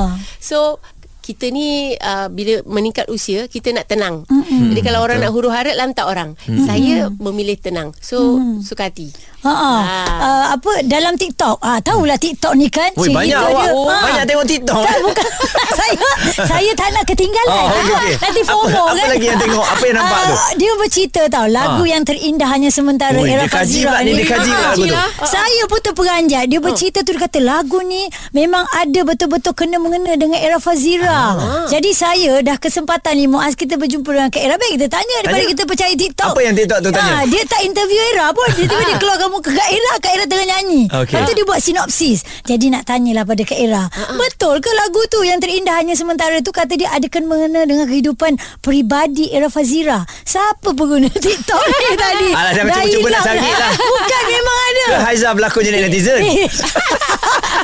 So 0.42 0.82
kita 1.30 1.54
ni 1.54 1.94
uh, 1.94 2.26
bila 2.34 2.66
meningkat 2.66 3.06
usia 3.06 3.46
kita 3.46 3.70
nak 3.70 3.86
tenang. 3.86 4.26
Mm-hmm. 4.26 4.74
Jadi 4.74 4.82
kalau 4.82 5.06
orang 5.06 5.22
nak 5.22 5.30
huru 5.30 5.54
hara 5.54 5.78
lantak 5.78 6.10
orang. 6.10 6.34
Mm-hmm. 6.50 6.66
Saya 6.66 7.14
memilih 7.22 7.54
tenang. 7.62 7.94
So 8.02 8.42
mm. 8.42 8.66
suka 8.66 8.90
hati. 8.90 9.14
Ha 9.40 9.48
ah. 9.50 9.82
Uh, 10.20 10.46
apa 10.54 10.72
dalam 10.84 11.16
TikTok. 11.16 11.58
Ah 11.60 11.80
tahulah 11.80 12.16
TikTok 12.16 12.54
ni 12.54 12.68
kan. 12.68 12.92
Oi, 12.94 13.08
banyak 13.08 13.40
awak 13.40 13.68
Ah. 13.70 14.04
Banyak 14.04 14.24
tengok 14.26 14.46
TikTok 14.46 14.82
Tak, 14.82 14.98
bukan 15.00 15.30
saya 15.80 16.08
saya 16.44 16.72
tak 16.74 16.90
nak 16.92 17.04
ketinggalan. 17.04 17.56
Oh, 17.56 17.72
okey, 17.74 17.96
okey. 17.96 18.14
Nanti 18.20 18.42
FOMO 18.44 18.68
Apa- 18.68 18.84
kan. 18.90 19.00
apa 19.00 19.08
lagi 19.10 19.26
yang 19.26 19.40
tengok? 19.40 19.66
Apa 19.66 19.84
yang 19.86 19.96
nampak 19.98 20.20
tu? 20.22 20.36
Ah, 20.36 20.52
Dia 20.54 20.72
bercerita 20.76 21.22
tau 21.30 21.48
lagu 21.48 21.82
Ah. 21.82 21.88
yang 21.88 22.04
terindah 22.04 22.50
hanya 22.50 22.70
sementara 22.70 23.16
Oi, 23.16 23.30
era 23.30 23.42
dia 23.42 23.50
Fazira 23.50 23.96
ni, 24.02 24.12
dia 24.14 24.28
kaji 24.28 24.50
pula 24.50 24.60
lagu 24.66 24.84
tu. 24.84 24.92
lah. 24.92 25.08
Saya 25.24 25.62
pun 25.66 25.80
terperanjat. 25.80 26.44
Dia 26.46 26.60
bercerita 26.60 27.00
tu 27.00 27.10
dia 27.10 27.22
kata 27.22 27.40
lagu 27.40 27.80
ni 27.82 28.04
memang 28.32 28.68
ada 28.70 29.00
betul-betul 29.06 29.54
kena 29.54 29.78
mengena 29.78 30.14
dengan 30.14 30.38
era 30.38 30.58
Fazira. 30.58 31.40
Jadi 31.68 31.90
saya 31.92 32.40
dah 32.42 32.58
kesempatan 32.58 33.16
ni 33.16 33.26
Muaz 33.26 33.54
kita 33.54 33.76
berjumpa 33.76 34.10
dengan 34.10 34.30
Kak 34.30 34.42
Era. 34.42 34.56
Baik 34.58 34.76
kita 34.76 34.88
tanya 34.90 35.16
daripada 35.22 35.38
Tanya. 35.38 35.50
kita 35.50 35.64
percaya 35.64 35.94
TikTok. 35.94 36.30
Apa 36.30 36.42
yang 36.42 36.54
TikTok 36.54 36.80
tu 36.82 36.90
tanya? 36.90 37.12
Ah, 37.14 37.24
dia 37.24 37.44
tak 37.46 37.62
interview 37.62 38.02
Era 38.10 38.28
pun. 38.30 38.48
Dia 38.52 38.66
tiba 38.66 38.84
dia 38.84 38.98
keluar 38.98 39.18
kamu 39.30 39.46
ke 39.46 39.54
Kak 39.54 39.70
Era. 39.70 39.92
Kak 40.02 40.12
Era 40.12 40.26
tengah 40.26 40.48
nyanyi. 40.50 40.82
Okey. 40.90 41.14
Lepas 41.14 41.30
tu 41.30 41.34
dia 41.38 41.46
buat 41.46 41.62
sinopsis. 41.62 42.20
Jadi 42.44 42.66
nak 42.74 42.84
tanyalah 42.84 43.22
pada 43.22 43.46
Kak 43.46 43.60
Era. 43.62 43.86
Betul 44.18 44.58
ke 44.58 44.74
lagu 44.74 45.06
tu 45.06 45.22
yang 45.22 45.38
terindah 45.38 45.78
hanya 45.78 45.94
sementara 45.94 46.42
tu 46.42 46.50
kata 46.50 46.74
dia 46.74 46.90
ada 46.90 47.06
kena 47.06 47.30
mengena 47.30 47.62
dengan 47.64 47.86
kehidupan 47.86 48.34
peribadi 48.58 49.30
era 49.30 49.46
Fazira. 49.48 50.02
Siapa 50.26 50.74
pengguna 50.74 51.14
TikTok 51.30 51.62
ni 51.62 51.94
tadi? 51.94 52.30
Alah, 52.34 52.52
saya 52.52 52.66
macam 52.66 52.82
Dah 52.82 52.90
cuba 52.90 53.08
nak 53.08 53.22
dah. 53.22 53.38
lah. 53.38 53.72
Bukan 53.78 54.24
memang 54.26 54.58
ada. 54.58 54.84
Ke 54.90 54.98
Haizah 55.06 55.32
berlakon 55.38 55.62
jadi 55.62 55.78
netizen 55.86 56.20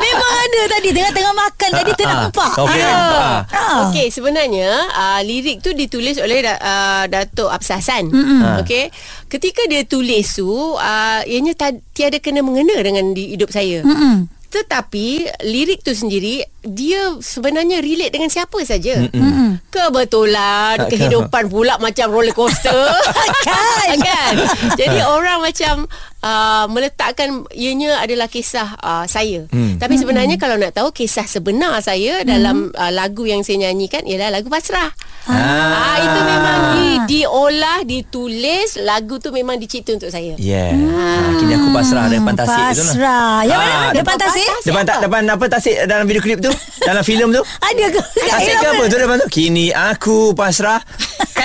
Memang 0.05 0.31
ada 0.37 0.61
tadi 0.69 0.89
Tengah-tengah 0.91 1.33
makan 1.33 1.69
Tadi 1.71 1.91
Ah, 1.91 1.97
ternampak 1.97 2.51
ah. 2.53 2.63
Okey. 2.63 2.81
Ah. 2.81 3.39
Ah. 3.49 3.77
Okey, 3.89 4.07
sebenarnya 4.07 4.69
uh, 4.87 5.19
lirik 5.21 5.59
tu 5.59 5.73
ditulis 5.73 6.15
oleh 6.17 6.45
uh, 6.45 7.03
Datuk 7.07 7.49
Absasan. 7.49 8.13
Ah. 8.13 8.61
Okey. 8.61 8.93
Ketika 9.25 9.65
dia 9.65 9.81
tulis 9.83 10.25
tu, 10.31 10.47
uh, 10.77 11.21
ianya 11.25 11.53
ta- 11.53 11.81
tiada 11.91 12.19
kena 12.19 12.39
mengena 12.39 12.77
dengan 12.79 13.11
di 13.11 13.33
hidup 13.33 13.49
saya. 13.49 13.81
Mm-mm. 13.81 14.29
Tetapi 14.45 15.07
lirik 15.43 15.83
tu 15.83 15.91
sendiri 15.91 16.39
dia 16.63 17.11
sebenarnya 17.19 17.83
relate 17.83 18.13
dengan 18.13 18.31
siapa 18.31 18.55
saja. 18.63 19.03
Mm-mm. 19.11 19.59
Kebetulan 19.67 20.79
Takkan. 20.79 20.91
kehidupan 20.91 21.43
pula 21.49 21.75
macam 21.75 22.07
roller 22.07 22.31
coaster. 22.31 22.71
Kan? 23.45 23.99
kan? 23.99 24.33
Jadi 24.73 24.99
orang 25.03 25.43
macam 25.43 25.85
uh, 26.25 26.65
meletakkan 26.67 27.45
ianya 27.53 28.01
adalah 28.01 28.25
kisah 28.25 28.73
uh, 28.81 29.05
saya. 29.05 29.45
Hmm. 29.53 29.77
Tapi 29.77 30.01
sebenarnya 30.01 30.41
kalau 30.41 30.57
nak 30.57 30.73
tahu 30.73 30.89
kisah 30.89 31.29
sebenar 31.29 31.77
saya 31.85 32.25
dalam 32.25 32.73
uh, 32.73 32.91
lagu 32.91 33.29
yang 33.29 33.45
saya 33.45 33.69
nyanyikan 33.69 34.01
ialah 34.09 34.33
lagu 34.33 34.49
pasrah. 34.49 34.89
Ah, 35.25 35.97
itu 35.97 36.19
memang 36.21 36.59
di, 36.77 36.87
diolah, 37.09 37.81
ditulis 37.81 38.77
lagu 38.85 39.17
tu 39.17 39.33
memang 39.33 39.57
dicipta 39.57 39.97
untuk 39.97 40.13
saya. 40.13 40.37
Yeah. 40.37 40.77
Ah. 40.77 41.33
Kini 41.41 41.53
aku 41.57 41.69
pasrah 41.73 42.05
depan 42.13 42.33
tasik 42.37 42.61
tu 42.77 42.81
lah. 42.85 42.93
Pasrah. 42.93 43.35
Yang 43.45 43.59
mana? 43.59 43.73
Ah, 43.73 43.91
Depan 43.93 44.15
tasik? 44.21 44.47
Depan 44.61 44.83
tak 44.85 44.97
apa? 44.97 45.03
depan 45.05 45.21
apa 45.33 45.45
tasik 45.49 45.75
dalam 45.89 46.05
video 46.05 46.21
klip 46.21 46.39
tu? 46.45 46.51
dalam 46.89 47.01
filem 47.01 47.33
tu? 47.33 47.41
Ada 47.41 47.85
ke? 47.89 48.01
Tasik 48.29 48.55
ke 48.61 48.67
apa 48.69 48.83
tu 48.85 48.95
depan 49.01 49.15
tu? 49.25 49.27
Kini 49.33 49.73
aku 49.73 50.37
pasrah. 50.37 50.81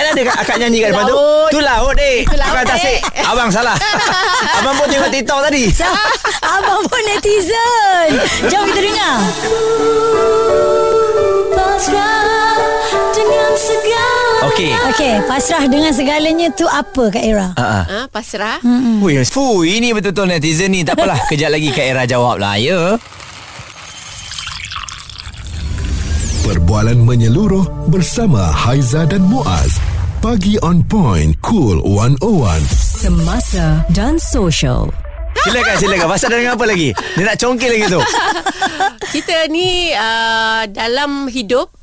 Kan 0.01 0.17
ada 0.17 0.21
kat- 0.25 0.39
akak 0.41 0.57
nyanyi 0.57 0.77
kat 0.81 0.89
depan 0.91 1.05
tu. 1.05 1.15
Tu 1.47 1.59
laut 1.61 1.93
dek. 1.93 2.25
Itu 2.25 2.33
laut, 2.33 2.49
Bukan 2.49 2.65
tasik. 2.65 2.97
dek. 2.97 3.21
Abang 3.21 3.49
salah. 3.53 3.77
Abang 4.57 4.73
pun 4.73 4.87
tengok 4.89 5.09
TikTok 5.09 5.39
tadi. 5.45 5.63
Abang 6.57 6.81
pun 6.83 7.01
netizen. 7.05 8.09
Jom 8.49 8.65
kita 8.65 8.81
dengar. 8.81 9.17
Okey. 14.41 14.73
Okey, 14.89 15.13
pasrah 15.25 15.63
dengan 15.65 15.93
segalanya 15.93 16.49
tu 16.49 16.65
apa 16.65 17.09
Kak 17.09 17.21
Ira? 17.21 17.53
Ah, 17.53 17.61
ah. 17.61 17.83
Ah, 17.85 18.05
pasrah. 18.07 18.57
Ui, 18.99 19.21
fu, 19.23 19.61
ini 19.61 19.93
betul-betul 19.93 20.27
netizen 20.27 20.73
ni. 20.73 20.81
Tak 20.81 20.97
apalah, 20.97 21.17
kejap 21.29 21.49
lagi 21.49 21.69
Kak 21.69 21.85
Era 21.85 22.03
jawab 22.05 22.41
lah, 22.41 22.57
ya. 22.57 22.97
Perbualan 26.41 26.97
menyeluruh 26.97 27.87
bersama 27.87 28.49
Haiza 28.49 29.05
dan 29.05 29.21
Muaz. 29.23 29.77
Pagi 30.21 30.53
on 30.61 30.85
point, 30.85 31.33
cool 31.41 31.81
101. 31.81 32.61
Semasa 32.77 33.81
dan 33.89 34.21
social. 34.21 34.85
Silakan, 35.41 35.81
silakan. 35.81 36.07
Pasal 36.13 36.29
dah 36.29 36.37
dengan 36.37 36.53
apa 36.53 36.69
lagi? 36.69 36.93
Dia 37.17 37.25
nak 37.25 37.41
congkil 37.41 37.73
lagi 37.73 37.85
tu. 37.89 37.97
Kita 39.17 39.49
ni 39.49 39.89
uh, 39.89 40.69
dalam 40.69 41.25
hidup 41.25 41.73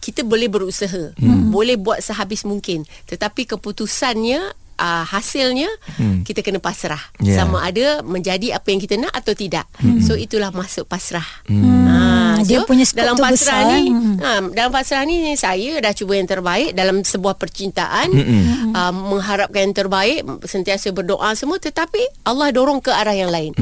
kita 0.00 0.24
boleh 0.24 0.48
berusaha, 0.48 1.12
hmm. 1.12 1.52
boleh 1.52 1.76
buat 1.76 2.00
sehabis 2.00 2.48
mungkin. 2.48 2.88
Tetapi 3.04 3.52
keputusannya 3.52 4.63
uh, 4.78 5.04
hasilnya 5.06 5.68
hmm. 5.98 6.22
kita 6.26 6.40
kena 6.40 6.58
pasrah. 6.58 7.00
Yeah. 7.20 7.42
Sama 7.42 7.62
ada 7.64 8.00
menjadi 8.02 8.56
apa 8.58 8.70
yang 8.70 8.80
kita 8.80 8.94
nak 8.98 9.12
atau 9.14 9.32
tidak. 9.36 9.66
Hmm. 9.78 10.00
So 10.02 10.18
itulah 10.18 10.50
masuk 10.54 10.86
pasrah. 10.88 11.24
Hmm. 11.46 11.84
Ah, 11.84 12.36
dia 12.42 12.66
punya 12.66 12.82
skop 12.82 12.98
dalam 13.02 13.14
pasrah 13.14 13.62
besar, 13.62 13.78
ni, 13.78 13.94
ha, 14.18 14.42
dalam 14.50 14.70
pasrah 14.74 15.02
ni 15.06 15.38
saya 15.38 15.78
dah 15.78 15.94
cuba 15.94 16.18
yang 16.18 16.26
terbaik 16.26 16.74
dalam 16.74 17.06
sebuah 17.06 17.38
percintaan, 17.38 18.08
Hmm. 18.14 18.72
uh, 18.74 18.92
mengharapkan 18.92 19.70
yang 19.70 19.76
terbaik, 19.76 20.26
sentiasa 20.44 20.90
berdoa 20.90 21.34
semua 21.38 21.62
tetapi 21.62 22.26
Allah 22.26 22.50
dorong 22.50 22.82
ke 22.82 22.90
arah 22.90 23.14
yang 23.14 23.30
lain. 23.30 23.54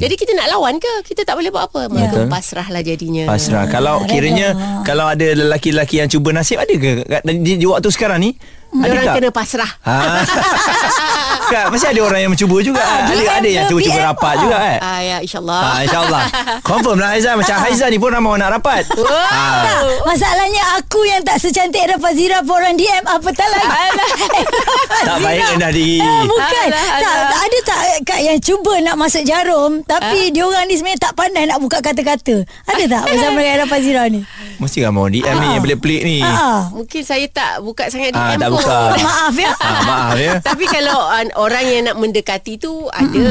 Jadi 0.00 0.14
kita 0.16 0.32
nak 0.32 0.48
lawan 0.48 0.80
ke? 0.80 0.92
Kita 1.04 1.28
tak 1.28 1.36
boleh 1.36 1.52
buat 1.52 1.68
apa. 1.68 1.92
Maka 1.92 2.24
Betul. 2.24 2.32
pasrahlah 2.32 2.80
jadinya. 2.80 3.28
Pasrah. 3.28 3.68
Kalau 3.68 4.00
kiranya, 4.08 4.80
kalau 4.80 5.04
ada 5.12 5.28
lelaki-lelaki 5.36 6.00
yang 6.00 6.08
cuba 6.08 6.32
nasib, 6.32 6.56
ada 6.56 6.72
ke 6.72 7.04
di, 7.44 7.60
di 7.60 7.66
waktu 7.68 7.92
sekarang 7.92 8.24
ni? 8.24 8.32
Tak? 8.70 9.18
kena 9.18 9.30
pasrah. 9.34 9.70
Ha. 9.82 9.94
Kak, 11.50 11.66
masih 11.74 11.88
ada 11.90 12.00
orang 12.06 12.20
yang 12.22 12.30
mencuba 12.30 12.56
juga. 12.62 12.78
Ah, 12.78 13.02
ada 13.02 13.12
DM 13.12 13.26
ada 13.26 13.48
yang 13.50 13.64
cuba-cuba 13.66 13.98
rapat 14.06 14.34
ah. 14.38 14.40
juga 14.40 14.56
eh. 14.62 14.78
Ah 14.78 15.00
ya 15.02 15.16
insyaallah. 15.18 15.60
Ha, 15.60 15.70
InsyaAllah 15.82 16.22
Confirm 16.70 16.98
lah 17.02 17.08
Haizan 17.10 17.34
Macam 17.34 17.56
Haizan 17.58 17.88
ni 17.90 17.98
pun 17.98 18.10
Ramai 18.14 18.30
orang 18.30 18.42
nak 18.46 18.50
rapat 18.60 18.82
ha. 18.86 19.42
Tak, 19.66 19.80
masalahnya 20.06 20.62
aku 20.78 21.00
yang 21.04 21.22
tak 21.26 21.42
secantik 21.42 21.82
Rafa 21.90 22.10
Zira 22.14 22.38
pun 22.46 22.54
orang 22.54 22.78
DM 22.78 23.02
apatah 23.02 23.48
lagi. 23.50 23.66
Tak 25.10 25.16
baik 25.24 25.40
rendah 25.56 25.72
diri 25.72 25.98
Eh, 25.98 26.22
bukan. 26.28 26.68
Alah, 26.70 26.86
tak, 27.00 27.14
alah. 27.16 27.28
tak 27.32 27.40
ada 27.40 27.58
tak 27.64 27.80
kak 28.04 28.20
yang 28.20 28.38
cuba 28.38 28.72
nak 28.84 28.96
masuk 29.00 29.22
jarum 29.24 29.80
tapi 29.82 30.30
dia 30.30 30.44
orang 30.44 30.68
ni 30.68 30.76
sebenarnya 30.76 31.00
tak 31.02 31.12
pandai 31.18 31.44
nak 31.48 31.58
buka 31.58 31.82
kata-kata. 31.82 32.44
Ada 32.68 32.84
tak 32.86 33.02
bersama 33.10 33.40
dengan 33.44 33.80
Zira 33.80 34.02
ni? 34.06 34.20
Mesti 34.60 34.78
ramai 34.80 35.00
orang 35.00 35.14
DM 35.14 35.34
ni 35.34 35.48
Yang 35.50 35.62
pelik-pelik 35.64 36.00
ni 36.02 36.16
Ah. 36.20 36.68
Mungkin 36.70 37.00
saya 37.00 37.24
tak 37.26 37.60
buka 37.60 37.88
sangat 37.88 38.12
Ah, 38.12 38.30
DM 38.30 38.38
tak 38.38 38.48
pun. 38.48 38.56
buka. 38.58 38.78
Maaf 38.94 39.34
ya. 39.34 39.50
ha, 39.54 39.70
Maaf 39.82 40.16
ya 40.16 40.32
Tapi 40.48 40.64
kalau 40.66 40.98
uh, 41.00 41.24
orang 41.36 41.64
yang 41.64 41.82
nak 41.82 41.96
mendekati 41.96 42.56
tu 42.56 42.70
ada. 42.86 43.28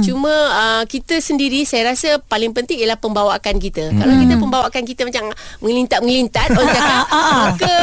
Cuma 0.00 0.30
uh, 0.30 0.82
kita 0.84 1.18
sendiri 1.18 1.62
saya 1.62 1.90
rasa 1.90 2.22
paling 2.22 2.50
penting 2.50 2.78
ialah 2.78 2.96
pembawaan 2.96 3.38
kita. 3.56 3.90
Kalau 3.90 4.14
kita 4.16 4.34
pembawaan 4.36 4.82
kita 4.84 5.02
macam 5.04 5.22
mengelintat-mengelintat 5.60 6.48
orang 6.50 6.70
cakap 6.70 7.04
maka 7.10 7.76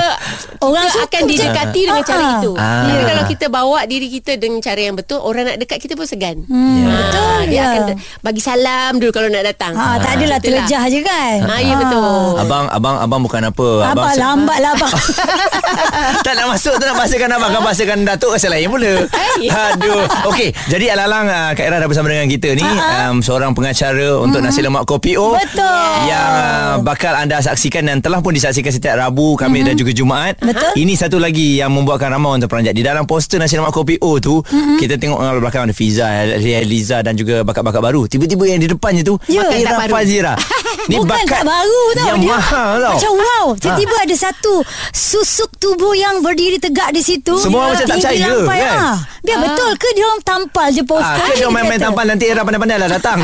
Orang 0.60 0.82
kita 0.82 0.94
suka 0.94 1.04
akan 1.04 1.20
macam- 1.20 1.30
didekati 1.30 1.82
dengan 1.84 1.98
Ah, 1.98 2.06
cara 2.06 2.24
ah. 2.24 2.34
itu. 2.36 2.52
Ah. 2.54 2.84
Tapi 2.88 3.04
kalau 3.06 3.24
kita 3.28 3.46
bawa 3.48 3.80
diri 3.84 4.08
kita 4.10 4.32
dengan 4.36 4.60
cara 4.60 4.80
yang 4.80 4.96
betul, 4.96 5.20
orang 5.20 5.44
nak 5.46 5.58
dekat 5.58 5.78
kita 5.78 5.94
pun 5.94 6.06
segan. 6.06 6.38
Hmm, 6.46 6.86
Ah, 6.86 6.94
betul, 6.98 7.40
Dia 7.46 7.54
ya. 7.54 7.64
akan 7.68 7.82
de- 7.86 7.98
bagi 8.22 8.40
salam 8.40 8.92
dulu 8.96 9.12
kalau 9.12 9.28
nak 9.28 9.44
datang. 9.44 9.74
Ha, 9.74 9.98
tak 9.98 10.12
adalah 10.16 10.38
Itulah. 10.38 10.64
terlejah 10.64 10.84
je 10.88 11.00
kan. 11.02 11.38
Ah, 11.44 11.60
ya 11.60 11.76
betul. 11.76 12.32
Abang 12.38 12.66
abang 12.68 12.77
abang 12.78 13.22
bukan 13.22 13.42
apa 13.44 13.68
Abang 13.88 14.14
se- 14.14 14.20
lambat 14.20 14.58
lah 14.60 14.72
abang. 14.74 14.92
tak 16.26 16.34
nak 16.34 16.48
masuk 16.50 16.76
tu 16.76 16.84
nak 16.84 16.96
bahasakan 16.96 17.30
abang. 17.32 17.50
Kan 17.50 17.62
bahasakan 17.64 17.98
Datuk 18.04 18.32
Rasa 18.32 18.48
lain 18.48 18.68
pula. 18.68 18.94
Aduh. 19.38 20.04
Okey 20.28 20.50
Jadi 20.68 20.86
alang-alang 20.88 21.26
uh, 21.26 21.50
Kak 21.54 21.64
Era 21.64 21.78
dah 21.78 21.86
bersama 21.86 22.08
dengan 22.08 22.26
kita 22.26 22.54
ni 22.54 22.66
um, 22.66 23.22
Seorang 23.22 23.54
pengacara 23.54 24.18
Untuk 24.18 24.42
nasi 24.42 24.60
lemak 24.60 24.84
kopi. 24.84 25.14
O 25.14 25.34
Betul. 25.34 25.64
Yang 26.06 26.30
uh, 26.34 26.74
bakal 26.82 27.14
anda 27.14 27.38
saksikan 27.38 27.86
Dan 27.86 27.98
telah 28.00 28.20
pun 28.20 28.34
disaksikan 28.34 28.70
Setiap 28.70 28.98
Rabu 28.98 29.38
Khamis 29.38 29.64
dan 29.64 29.76
juga 29.76 29.92
Jumaat. 29.92 30.38
Betul. 30.38 30.74
Ini 30.76 30.94
satu 30.94 31.18
lagi 31.18 31.58
Yang 31.58 31.72
membuatkan 31.72 32.10
ramai 32.10 32.34
orang 32.34 32.42
terperanjat. 32.44 32.74
Di 32.74 32.82
dalam 32.82 33.06
poster 33.06 33.38
nasi 33.38 33.56
lemak 33.56 33.72
kopi 33.72 33.98
O 34.00 34.18
tu 34.18 34.42
Kita 34.78 34.98
tengok 34.98 35.18
uh, 35.18 35.38
belakang 35.40 35.66
ada 35.66 35.74
Fiza 35.74 36.08
Liza 36.64 37.02
Dan 37.02 37.14
juga 37.14 37.42
bakat-bakat 37.42 37.82
baru. 37.84 38.02
Tiba-tiba 38.06 38.44
yang 38.48 38.60
di 38.60 38.68
depannya 38.68 39.02
tu 39.02 39.16
Ya. 39.28 39.44
Tak 39.44 39.60
Era 39.60 39.78
baru. 39.78 39.94
Fazira. 39.94 40.34
Ni 40.90 40.96
Bukan 40.96 41.10
bakat 41.10 41.30
tak 41.30 41.44
baru 41.44 41.84
tau 41.94 42.08
Yang 42.08 42.18
dia, 42.20 42.32
mahal 42.32 42.67
tau 42.76 42.94
Macam 43.00 43.12
wow. 43.16 43.46
Tiba-tiba 43.56 43.96
ada 44.04 44.16
satu 44.20 44.54
Susuk 44.92 45.56
tubuh 45.56 45.96
yang 45.96 46.20
berdiri 46.20 46.60
tegak 46.60 46.92
di 46.92 47.02
situ. 47.02 47.36
Semua 47.40 47.72
macam 47.72 47.86
tak 47.86 47.98
percaya, 48.00 48.28
lampai, 48.28 48.60
kan? 48.60 48.78
ah. 48.78 48.98
Biar 49.28 49.38
betul 49.44 49.72
ke 49.76 49.88
dia 49.92 50.06
orang 50.08 50.24
tampal 50.24 50.68
je 50.72 50.84
Ah, 50.84 50.88
poster? 50.88 51.20
kan 51.20 51.36
dia 51.36 51.44
Dia 51.44 51.52
main-main 51.52 51.80
tampal 51.80 52.06
Nanti 52.08 52.26
Era 52.32 52.42
pandai-pandai 52.48 52.78
lah 52.80 52.90
datang. 52.90 53.20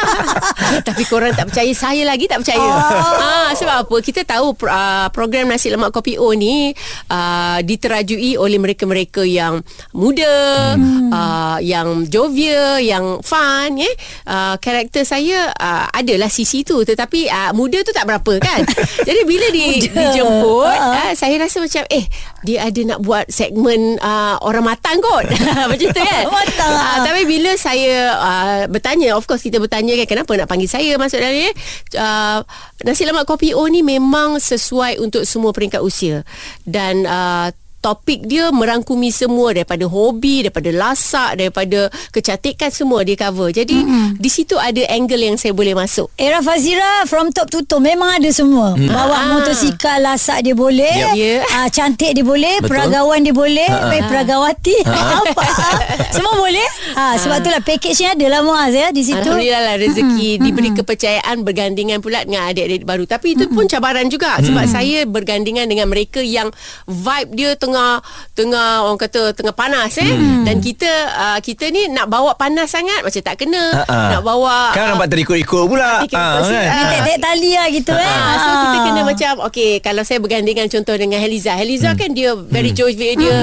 Tapi 0.88 1.02
korang 1.04 1.32
tak 1.36 1.52
percaya 1.52 1.72
Saya 1.76 2.02
lagi 2.08 2.24
tak 2.24 2.40
percaya. 2.40 2.60
Oh. 2.64 3.20
ah, 3.28 3.50
Sebab 3.52 3.76
apa? 3.86 3.96
Kita 4.00 4.24
tahu 4.24 4.56
uh, 4.64 5.06
Program 5.12 5.52
Nasi 5.52 5.68
Lemak 5.68 5.92
Kopi 5.92 6.16
O 6.16 6.32
ni 6.32 6.72
uh, 7.12 7.58
Diterajui 7.60 8.40
oleh 8.40 8.56
mereka-mereka 8.56 9.20
yang 9.24 9.60
Muda 9.92 10.74
hmm. 10.80 11.12
uh, 11.12 11.58
Yang 11.60 12.08
jovial 12.08 12.80
Yang 12.80 13.20
fun 13.20 13.76
eh? 13.76 13.94
uh, 14.24 14.56
Karakter 14.56 15.04
saya 15.04 15.52
uh, 15.52 15.86
Adalah 15.92 16.32
sisi 16.32 16.64
tu. 16.64 16.80
Tetapi 16.80 17.28
uh, 17.28 17.52
Muda 17.52 17.84
tu 17.84 17.92
tak 17.92 18.08
berapa 18.08 18.39
kan 18.40 18.64
Jadi 19.08 19.20
bila 19.28 19.46
di, 19.52 19.84
Muda. 19.86 19.94
dijemput 19.94 20.78
Ah. 20.80 21.10
uh, 21.10 21.12
Saya 21.12 21.36
rasa 21.38 21.60
macam 21.60 21.84
Eh 21.92 22.04
dia 22.40 22.64
ada 22.64 22.80
nak 22.88 23.04
buat 23.04 23.28
segmen 23.28 24.00
uh, 24.00 24.40
Orang 24.40 24.64
matang 24.64 24.98
kot 25.04 25.28
Macam 25.70 25.88
tu 25.92 26.00
kan 26.00 26.24
Matang. 26.30 26.72
Ah, 26.72 26.98
tapi 27.04 27.28
bila 27.28 27.52
saya 27.58 28.16
uh, 28.16 28.60
bertanya, 28.70 29.12
of 29.18 29.26
course 29.28 29.44
kita 29.44 29.60
bertanya 29.60 29.98
kan 30.04 30.06
kenapa 30.16 30.32
nak 30.38 30.48
panggil 30.48 30.70
saya 30.70 30.96
masuk 30.96 31.18
dalam 31.20 31.36
ni. 31.36 31.50
Uh, 31.96 32.40
nasi 32.86 33.04
lemak 33.04 33.28
kopi 33.28 33.52
O 33.52 33.66
ni 33.68 33.84
memang 33.84 34.40
sesuai 34.40 35.02
untuk 35.02 35.26
semua 35.28 35.52
peringkat 35.52 35.82
usia. 35.82 36.22
Dan 36.64 37.04
uh, 37.04 37.52
topik 37.80 38.28
dia 38.28 38.52
merangkumi 38.52 39.08
semua 39.08 39.56
daripada 39.56 39.88
hobi, 39.88 40.44
daripada 40.44 40.68
lasak, 40.70 41.40
daripada 41.40 41.88
kecantikan 42.12 42.68
semua 42.68 43.00
dia 43.02 43.16
cover. 43.16 43.48
Jadi 43.50 43.76
mm-hmm. 43.80 44.06
di 44.20 44.30
situ 44.30 44.60
ada 44.60 44.84
angle 44.92 45.32
yang 45.32 45.36
saya 45.40 45.56
boleh 45.56 45.72
masuk. 45.72 46.12
Era 46.20 46.44
Fazira 46.44 47.08
from 47.08 47.32
top 47.32 47.48
to 47.48 47.64
toe 47.64 47.80
memang 47.80 48.20
ada 48.20 48.30
semua. 48.30 48.76
Hmm. 48.76 48.88
Bawa 48.88 49.16
Ah. 49.20 49.26
motosikal 49.36 50.00
lasak 50.00 50.44
dia 50.44 50.56
boleh. 50.56 50.92
Yep. 50.92 51.14
Ya. 51.16 51.36
Ah, 51.56 51.68
cantik 51.68 52.12
dia 52.12 52.24
boleh, 52.24 52.60
Betul. 52.60 52.68
peragawan 52.72 53.20
dia 53.24 53.34
boleh, 53.36 53.68
baik 53.68 54.04
peragawati. 54.08 54.76
Apa? 55.24 55.44
semua 56.16 56.34
boleh. 56.36 56.68
Ha, 56.96 57.16
sebab 57.20 57.40
itulah 57.40 57.62
package-nya 57.64 58.16
ada 58.16 58.26
lah 58.28 58.40
Muaz 58.44 58.72
ya 58.72 58.88
di 58.92 59.02
situ. 59.04 59.20
Alhamdulillah 59.20 59.60
lah 59.60 59.76
rezeki 59.80 60.28
mm-hmm. 60.36 60.44
diberi 60.44 60.70
kepercayaan 60.76 61.36
bergandingan 61.44 61.98
pula 62.04 62.24
dengan 62.24 62.48
adik-adik 62.52 62.84
baru. 62.84 63.04
Tapi 63.08 63.36
itu 63.36 63.48
pun 63.48 63.64
cabaran 63.68 64.08
juga 64.12 64.36
sebab 64.40 64.64
saya 64.68 65.04
bergandingan 65.08 65.68
dengan 65.68 65.88
mereka 65.88 66.20
yang 66.20 66.52
vibe 66.88 67.30
dia 67.36 67.50
tengah 67.70 67.92
tengah 68.34 68.68
orang 68.82 68.98
kata 68.98 69.30
tengah 69.30 69.54
panas 69.54 69.94
eh 69.94 70.10
hmm. 70.10 70.42
dan 70.42 70.58
kita 70.58 70.90
uh, 71.08 71.38
kita 71.38 71.70
ni 71.70 71.86
nak 71.86 72.06
bawa 72.06 72.34
panas 72.34 72.66
sangat 72.68 73.00
macam 73.00 73.22
tak 73.22 73.38
kena 73.38 73.62
Ha, 73.70 73.82
ha. 73.86 73.98
nak 74.10 74.22
bawa 74.22 74.72
Kan 74.72 74.82
uh, 74.82 74.88
nampak 74.92 75.08
terikut-ikut 75.08 75.64
pula. 75.64 76.02
Ah, 76.02 76.02
sikit. 76.02 76.18
kan? 76.18 76.74
Ah. 76.74 76.90
Tek-tek 76.90 77.18
tali 77.20 77.52
lah 77.52 77.68
gitu 77.68 77.92
eh. 77.92 78.02
Ah, 78.02 78.34
so 78.34 78.48
kita 78.50 78.78
kena 78.82 79.00
macam 79.02 79.32
Okay 79.46 79.70
Kalau 79.78 80.02
saya 80.02 80.18
bergandingan 80.18 80.66
Contoh 80.66 80.96
dengan 80.96 81.18
Heliza 81.18 81.52
Heliza 81.52 81.92
kan 81.92 82.10
dia 82.10 82.32
Very 82.34 82.72
jovial 82.72 83.14
Dia 83.14 83.36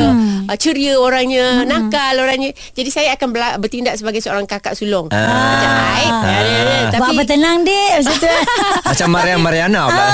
uh, 0.43 0.57
ceria 0.57 0.97
orangnya 0.97 1.63
Nakal 1.63 2.17
orangnya 2.17 2.49
Jadi 2.71 2.89
saya 2.89 3.13
akan 3.13 3.27
bela- 3.29 3.55
bertindak 3.55 3.95
Sebagai 3.95 4.19
seorang 4.19 4.43
kakak 4.43 4.73
sulung 4.73 5.07
Ah. 5.09 5.23
Macam 5.23 5.71
baik 5.71 6.11
ya, 6.11 6.19
ya, 6.19 6.41
ya. 6.41 6.59
Buat 6.59 6.91
Tapi 6.91 7.09
apa 7.09 7.23
tenang 7.25 7.57
dek 7.61 7.91
Macam 7.95 8.15
tu 8.17 8.27
Macam 8.89 9.07
Mariam 9.09 9.39
Mariana 9.39 9.81
pula. 9.85 10.05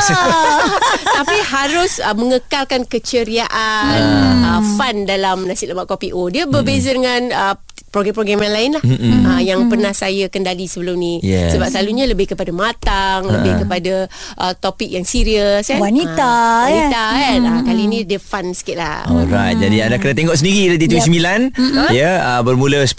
Tapi 1.18 1.38
harus 1.44 1.92
uh, 2.00 2.14
Mengekalkan 2.14 2.82
keceriaan 2.84 4.03
uh, 4.06 4.62
Fun 4.76 5.04
dalam 5.04 5.44
Nasi 5.44 5.66
lemak 5.66 5.86
kopi 5.86 6.10
O 6.10 6.28
Dia 6.28 6.44
berbeza 6.46 6.90
dengan 6.90 7.22
uh, 7.30 7.56
Program-program 7.90 8.42
yang 8.42 8.54
lain 8.54 8.70
lah 8.74 8.82
uh, 8.82 9.38
Yang 9.40 9.60
pernah 9.68 9.94
saya 9.94 10.26
kendali 10.26 10.66
sebelum 10.66 10.96
ni 10.96 11.22
Yes. 11.22 11.54
Sebab 11.54 11.70
selalunya 11.70 12.06
lebih 12.06 12.26
kepada 12.26 12.50
matang 12.50 13.28
Lebih 13.28 13.54
kepada 13.60 14.10
uh, 14.36 14.54
Topik 14.56 14.90
yang 14.90 15.04
serius 15.04 15.62
kan? 15.64 15.78
Wanita, 15.78 16.26
Ah, 16.26 16.66
Wanita 16.66 17.02
kan? 17.08 17.38
kan 17.38 17.40
Ah, 17.46 17.62
Kali 17.62 17.84
ni 17.86 18.02
dia 18.02 18.18
fun 18.18 18.50
sikit 18.50 18.76
lah 18.76 19.06
Alright, 19.06 19.58
jadi 19.58 19.86
anda 19.86 19.98
kena 19.98 20.16
tengok 20.16 20.34
sendiri 20.34 20.74
di 20.74 20.88
TV 20.88 21.00
9 21.00 21.54
ya 21.92 22.10
uh, 22.32 22.42
bermula 22.42 22.82
10.30 22.82 22.98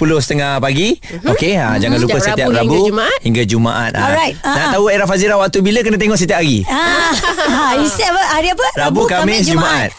pagi. 0.58 0.94
Okey, 1.26 1.52
ha, 1.54 1.74
jangan 1.76 1.98
lupa 1.98 2.16
Setiap 2.16 2.36
setiap 2.38 2.48
Rabu 2.48 2.54
Rabu 2.54 2.74
hingga 2.74 2.86
Jumaat. 2.86 3.18
hingga 3.20 3.42
Jumaat. 3.44 3.92
Alright, 3.94 4.34
Nak 4.36 4.54
ah. 4.60 4.70
tahu 4.72 4.84
era 4.86 5.04
Fazira 5.04 5.34
waktu 5.34 5.58
bila 5.60 5.80
kena 5.80 5.96
tengok 5.96 6.14
setiap 6.14 6.38
hari. 6.38 6.62
Ah, 6.64 7.10
ha, 7.54 7.62
Isi 7.76 8.02
apa? 8.02 8.22
Hari 8.32 8.48
apa? 8.50 8.66
Rabu, 8.78 9.02
Khamis, 9.04 9.44
Jumaat. 9.44 9.90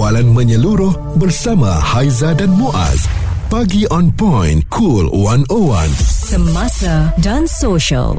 Perbualan 0.00 0.32
menyeluruh 0.32 1.20
bersama 1.20 1.76
Haiza 1.76 2.32
dan 2.32 2.56
Muaz. 2.56 3.04
Pagi 3.52 3.84
on 3.92 4.08
point, 4.08 4.64
cool 4.72 5.12
101. 5.12 5.92
Semasa 6.00 7.12
dan 7.20 7.44
social. 7.44 8.16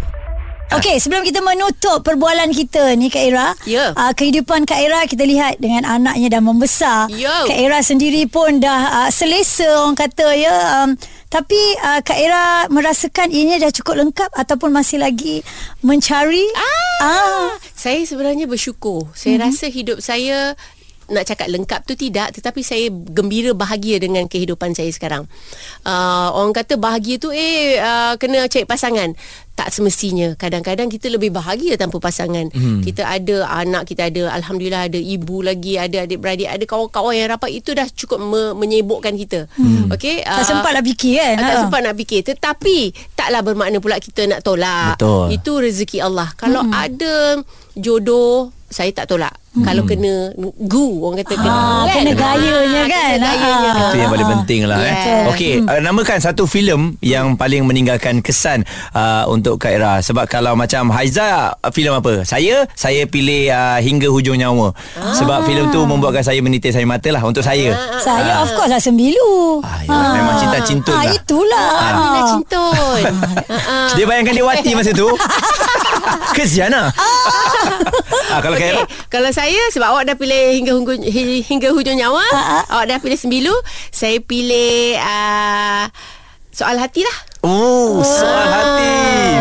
Okey, 0.77 1.01
sebelum 1.01 1.25
kita 1.25 1.41
menutup 1.41 2.05
perbualan 2.05 2.53
kita 2.53 2.93
ni 2.93 3.09
Kak 3.09 3.25
Ira. 3.25 3.57
Ya. 3.65 3.97
Uh, 3.97 4.13
kehidupan 4.13 4.69
Kak 4.69 4.77
Ira 4.77 5.09
kita 5.09 5.25
lihat 5.25 5.57
dengan 5.57 5.89
anaknya 5.89 6.37
dah 6.37 6.41
membesar. 6.45 7.09
Ya. 7.17 7.49
Kak 7.49 7.57
Ira 7.57 7.81
sendiri 7.81 8.29
pun 8.29 8.61
dah 8.61 9.01
uh, 9.01 9.09
selesa 9.09 9.81
orang 9.81 9.97
kata 9.97 10.37
ya. 10.37 10.85
Um, 10.85 10.93
tapi 11.33 11.57
uh, 11.81 12.05
Kak 12.05 12.19
Ira 12.21 12.69
merasakan 12.69 13.33
ianya 13.33 13.57
dah 13.57 13.73
cukup 13.73 14.05
lengkap 14.05 14.29
ataupun 14.37 14.69
masih 14.69 15.01
lagi 15.01 15.41
mencari? 15.81 16.45
Ah. 16.53 17.01
ah. 17.01 17.49
Saya 17.73 18.05
sebenarnya 18.05 18.45
bersyukur. 18.45 19.09
Saya 19.17 19.41
mm-hmm. 19.41 19.49
rasa 19.49 19.65
hidup 19.65 19.97
saya 19.97 20.53
nak 21.11 21.27
cakap 21.27 21.47
lengkap 21.47 21.81
tu 21.83 21.93
tidak 21.93 22.31
tetapi 22.33 22.63
saya 22.63 22.87
gembira 22.89 23.51
bahagia 23.51 23.99
dengan 23.99 24.25
kehidupan 24.25 24.71
saya 24.71 24.89
sekarang. 24.89 25.27
Uh, 25.83 26.31
orang 26.33 26.51
kata 26.51 26.75
bahagia 26.75 27.19
tu 27.19 27.29
eh 27.29 27.77
uh, 27.77 28.15
kena 28.15 28.47
cari 28.47 28.65
pasangan. 28.65 29.11
Tak 29.51 29.67
semestinya. 29.67 30.33
Kadang-kadang 30.39 30.87
kita 30.87 31.11
lebih 31.11 31.29
bahagia 31.29 31.75
tanpa 31.75 31.99
pasangan. 31.99 32.49
Hmm. 32.49 32.81
Kita 32.81 33.03
ada 33.03 33.45
anak, 33.51 33.83
kita 33.83 34.07
ada 34.07 34.31
alhamdulillah 34.33 34.87
ada 34.87 34.97
ibu 34.97 35.43
lagi, 35.43 35.75
ada 35.75 36.07
adik-beradik, 36.07 36.47
ada 36.47 36.63
kawan-kawan 36.65 37.13
yang 37.13 37.29
rapat 37.29 37.51
itu 37.51 37.75
dah 37.75 37.85
cukup 37.91 38.17
me- 38.17 38.55
menyibukkan 38.55 39.11
kita. 39.13 39.51
Hmm. 39.59 39.91
Okey. 39.91 40.23
Tak 40.23 40.47
sempat 40.47 40.71
nak 40.71 40.87
fikir 40.87 41.19
kan? 41.19 41.35
Tak 41.37 41.51
Ha. 41.51 41.61
sempat 41.67 41.79
nak 41.83 41.95
fikir 41.99 42.21
Tetapi 42.23 42.77
Taklah 43.11 43.41
bermakna 43.43 43.77
pula 43.83 43.99
Kita 43.99 44.23
nak 44.23 44.39
tolak 44.39 44.95
Betul. 44.95 45.35
Itu 45.35 45.51
rezeki 45.59 45.99
Allah 45.99 46.31
Kalau 46.39 46.63
hmm. 46.63 46.71
ada 46.71 47.15
Jodoh 47.75 48.55
Saya 48.71 48.89
tak 48.89 49.05
tolak 49.05 49.35
hmm. 49.51 49.61
Kalau 49.61 49.83
kena 49.83 50.31
Gu 50.57 50.85
Orang 51.03 51.19
kata 51.19 51.35
kena 51.35 51.51
Ah, 51.51 51.83
kena 51.91 52.11
gayanya 52.15 52.83
kan? 52.87 53.11
Kena 53.19 53.29
gayanya 53.29 53.71
Ah. 53.71 53.89
Itu 53.91 53.97
yang 53.99 54.11
paling 54.11 54.29
penting 54.39 54.61
lah 54.65 54.79
eh. 54.79 54.89
Yes. 54.91 55.25
Okey, 55.31 55.53
uh, 55.63 55.79
namakan 55.79 56.17
satu 56.17 56.43
filem 56.45 56.95
yang 56.99 57.35
paling 57.35 57.63
meninggalkan 57.63 58.19
kesan 58.19 58.63
uh, 58.91 59.27
untuk 59.27 59.59
Kak 59.59 59.75
Ira. 59.75 59.93
Sebab 59.99 60.25
kalau 60.25 60.55
macam 60.55 60.87
Haiza 60.89 61.51
uh, 61.53 61.71
filem 61.71 61.91
apa? 61.91 62.23
Saya 62.23 62.63
saya 62.73 63.03
pilih 63.05 63.51
uh, 63.51 63.79
hingga 63.79 64.07
hujung 64.07 64.39
nyawa. 64.39 64.71
Sebab 65.15 65.43
filem 65.43 65.67
tu 65.69 65.83
membuatkan 65.83 66.23
saya 66.23 66.39
menitis 66.39 66.73
air 66.73 66.87
mata 66.87 67.11
lah 67.11 67.21
untuk 67.21 67.43
saya. 67.43 67.75
Saya 67.99 68.41
of 68.41 68.55
course 68.55 68.71
lah 68.71 68.79
sembilu. 68.79 69.59
Ah, 69.61 69.83
ya, 69.83 69.97
memang 70.15 70.35
cinta 70.39 70.57
cintun 70.63 70.95
ah, 70.95 71.03
lah. 71.03 71.13
Itulah. 71.13 71.69
Amina 71.81 72.21
Cintun 72.27 73.03
Ah, 73.51 73.91
Dia 73.93 74.05
bayangkan 74.07 74.33
dia 74.33 74.45
wati 74.45 74.71
masa 74.71 74.91
tu. 74.95 75.07
Kesian 76.37 76.71
lah. 76.71 76.89
ah, 78.31 78.39
kalau 78.41 78.55
Okay. 78.57 78.73
Ira 78.73 78.83
Kalau 79.07 79.29
saya 79.31 79.59
sebab 79.71 79.91
awak 79.95 80.03
dah 80.07 80.15
pilih 80.15 80.59
hingga 80.59 80.73
hingga, 80.77 80.93
hingga 81.45 81.69
hujung 81.73 81.97
nyawa, 81.97 82.23
Ah, 82.31 82.63
awak 82.77 82.85
dah 82.89 82.97
pilih 82.99 83.19
sembilu, 83.19 83.55
saya 83.89 84.17
pilih 84.19 84.97
uh, 84.97 85.85
soal 86.51 86.77
hati 86.77 87.01
lah. 87.03 87.17
Oh, 87.41 88.05
soal 88.05 88.45
hati. 88.45 88.89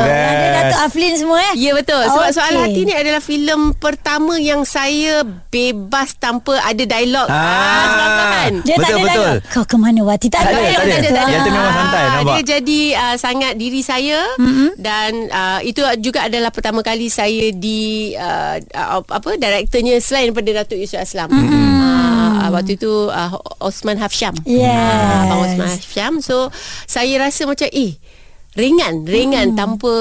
Ada 0.00 0.04
Best. 0.04 0.50
Datuk 0.60 0.80
Aflin 0.80 1.14
semua 1.16 1.38
eh? 1.52 1.54
Ya 1.58 1.72
betul 1.74 2.00
Sebab 2.00 2.28
Okey. 2.30 2.36
Soal 2.36 2.52
Hati 2.56 2.80
ni 2.84 2.94
adalah 2.94 3.20
filem 3.20 3.60
pertama 3.76 4.36
yang 4.38 4.62
saya 4.64 5.24
bebas 5.50 6.14
tanpa 6.16 6.60
ada 6.62 6.80
dialog. 6.80 7.26
Ah. 7.28 8.40
kan? 8.40 8.52
Dia 8.64 8.76
tak 8.78 8.88
Betul, 8.88 8.96
ada 8.96 9.04
betul. 9.04 9.24
dialog. 9.24 9.38
Kau 9.50 9.64
ke 9.66 9.76
mana 9.76 10.00
Wati? 10.04 10.26
Tak, 10.30 10.40
Tak 10.40 10.52
ada, 10.52 10.60
dialog 10.60 10.86
tak 10.86 11.00
ada. 11.00 11.08
tu. 11.10 11.30
Yang 11.32 11.40
tu 11.40 11.50
memang 11.50 11.74
santai, 11.74 12.02
nampak? 12.06 12.24
Dia 12.30 12.42
jadi 12.56 12.80
uh, 12.96 13.16
sangat 13.16 13.52
diri 13.56 13.80
saya 13.82 14.18
mm-hmm. 14.38 14.68
dan 14.78 15.10
uh, 15.28 15.60
itu 15.60 15.80
juga 16.00 16.20
adalah 16.28 16.50
pertama 16.54 16.80
kali 16.80 17.08
saya 17.10 17.52
di 17.52 18.12
uh, 18.16 18.56
uh, 18.60 19.00
apa 19.04 19.28
direkturnya 19.36 19.98
selain 19.98 20.30
daripada 20.30 20.64
Datuk 20.64 20.78
Yusuf 20.78 21.00
Aslam. 21.02 21.28
Mm-hmm. 21.32 21.68
Uh, 22.40 22.48
waktu 22.54 22.76
itu 22.78 22.92
uh, 23.10 23.32
Osman 23.60 23.98
Hafsyam. 24.00 24.32
Yes. 24.44 24.70
Ah, 24.70 25.28
Abang 25.28 25.40
Osman 25.44 25.68
Hafsyam. 25.68 26.12
So 26.22 26.48
saya 26.86 27.16
rasa 27.20 27.44
macam 27.44 27.68
eh 27.70 27.89
ringan 28.52 29.04
ringan 29.04 29.54
hmm. 29.54 29.56
tanpa 29.56 29.92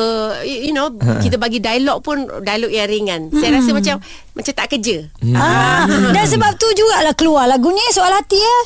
you 0.41 0.65
you 0.65 0.73
know 0.73 0.89
kita 1.19 1.37
bagi 1.37 1.59
dialog 1.59 2.01
pun 2.01 2.17
dialog 2.39 2.67
yang 2.67 2.85
ringan 2.85 3.21
saya 3.31 3.53
rasa 3.55 3.69
macam 3.71 3.95
macam 4.33 4.53
tak 4.53 4.67
kerja 4.69 5.05
Ah, 5.31 5.85
dan 5.85 6.25
sebab 6.25 6.51
tu 6.55 6.65
jugalah 6.73 7.13
keluar 7.13 7.45
lagunya 7.45 7.85
Soal 7.89 8.09
Hati 8.09 8.35
ya. 8.35 8.57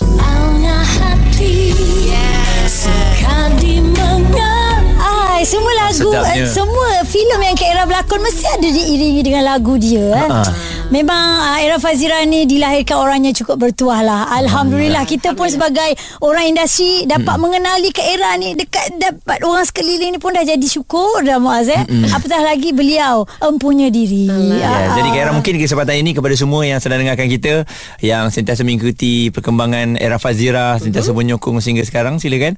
Ai, 4.96 5.44
semua 5.44 5.74
lagu 5.78 6.08
Sedapnya. 6.08 6.36
eh, 6.38 6.48
semua 6.48 6.88
filem 7.04 7.40
yang 7.44 7.54
Kak 7.54 7.68
Era 7.68 7.84
berlakon 7.84 8.22
mesti 8.22 8.46
ada 8.50 8.64
diiringi 8.66 9.22
dengan 9.22 9.44
lagu 9.46 9.76
dia 9.76 10.00
eh. 10.16 10.30
Ha. 10.30 10.42
Memang 10.94 11.26
uh, 11.42 11.58
Era 11.58 11.82
Fazira 11.82 12.22
ni 12.22 12.46
dilahirkan 12.46 13.02
orangnya 13.02 13.34
cukup 13.34 13.66
bertuah 13.66 14.06
lah. 14.06 14.22
Alhamdulillah 14.30 15.10
kita 15.10 15.34
pun 15.34 15.50
sebagai 15.50 15.98
orang 16.22 16.54
industri 16.54 17.10
dapat 17.10 17.34
mengenali 17.42 17.90
Kak 17.90 18.06
Era 18.06 18.38
ni 18.38 18.54
dekat 18.54 19.02
dapat 19.02 19.42
orang 19.42 19.66
sekeliling 19.66 20.14
ni 20.14 20.20
pun 20.22 20.38
dah 20.38 20.46
jadi 20.46 20.62
syukur 20.62 21.26
dah 21.26 21.42
Muaz 21.42 21.66
eh. 21.66 21.82
Apatah 22.14 22.46
lagi 22.46 22.78
beliau 22.78 23.26
empunya 23.42 23.90
diri. 23.90 24.30
Ya, 24.54 24.94
Ah. 24.94 24.94
jadi 24.94 25.10
Era 25.18 25.32
mungkin 25.34 25.58
kesempatan 25.58 25.98
ini 25.98 26.14
kepada 26.14 26.38
semua 26.38 26.62
yang 26.62 26.78
sedang 26.78 27.02
dengarkan 27.02 27.26
kita 27.26 27.66
yang 27.98 28.30
sentiasa 28.30 28.62
mengikuti 28.62 29.34
perkembangan 29.34 29.98
era 29.98 30.22
Fazira, 30.22 30.78
sentiasa 30.78 31.10
menyokong 31.10 31.58
sehingga 31.58 31.82
sekarang, 31.90 32.22
silakan. 32.22 32.54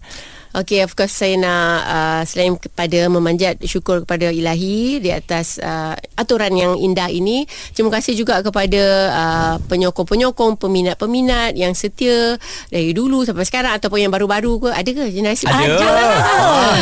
Okay, 0.56 0.88
of 0.88 0.96
course 0.96 1.12
saya 1.12 1.36
nak 1.36 1.76
uh, 1.84 2.22
selain 2.24 2.56
kepada 2.56 3.12
memanjat 3.12 3.60
syukur 3.68 4.08
kepada 4.08 4.32
ilahi 4.32 5.04
di 5.04 5.12
atas 5.12 5.60
uh, 5.60 6.00
aturan 6.16 6.56
yang 6.56 6.80
indah 6.80 7.12
ini, 7.12 7.44
terima 7.76 7.92
kasih 7.92 8.16
juga 8.16 8.40
kepada 8.40 8.84
uh, 9.12 9.56
penyokong-penyokong, 9.68 10.56
peminat-peminat 10.56 11.60
yang 11.60 11.76
setia 11.76 12.40
dari 12.72 12.96
dulu 12.96 13.28
sampai 13.28 13.44
sekarang 13.44 13.76
ataupun 13.76 14.08
yang 14.08 14.14
baru-baru 14.16 14.64
ke. 14.64 14.70
Ada 14.72 14.90
ke 14.96 15.04
generasi 15.12 15.44
Ada. 15.44 15.76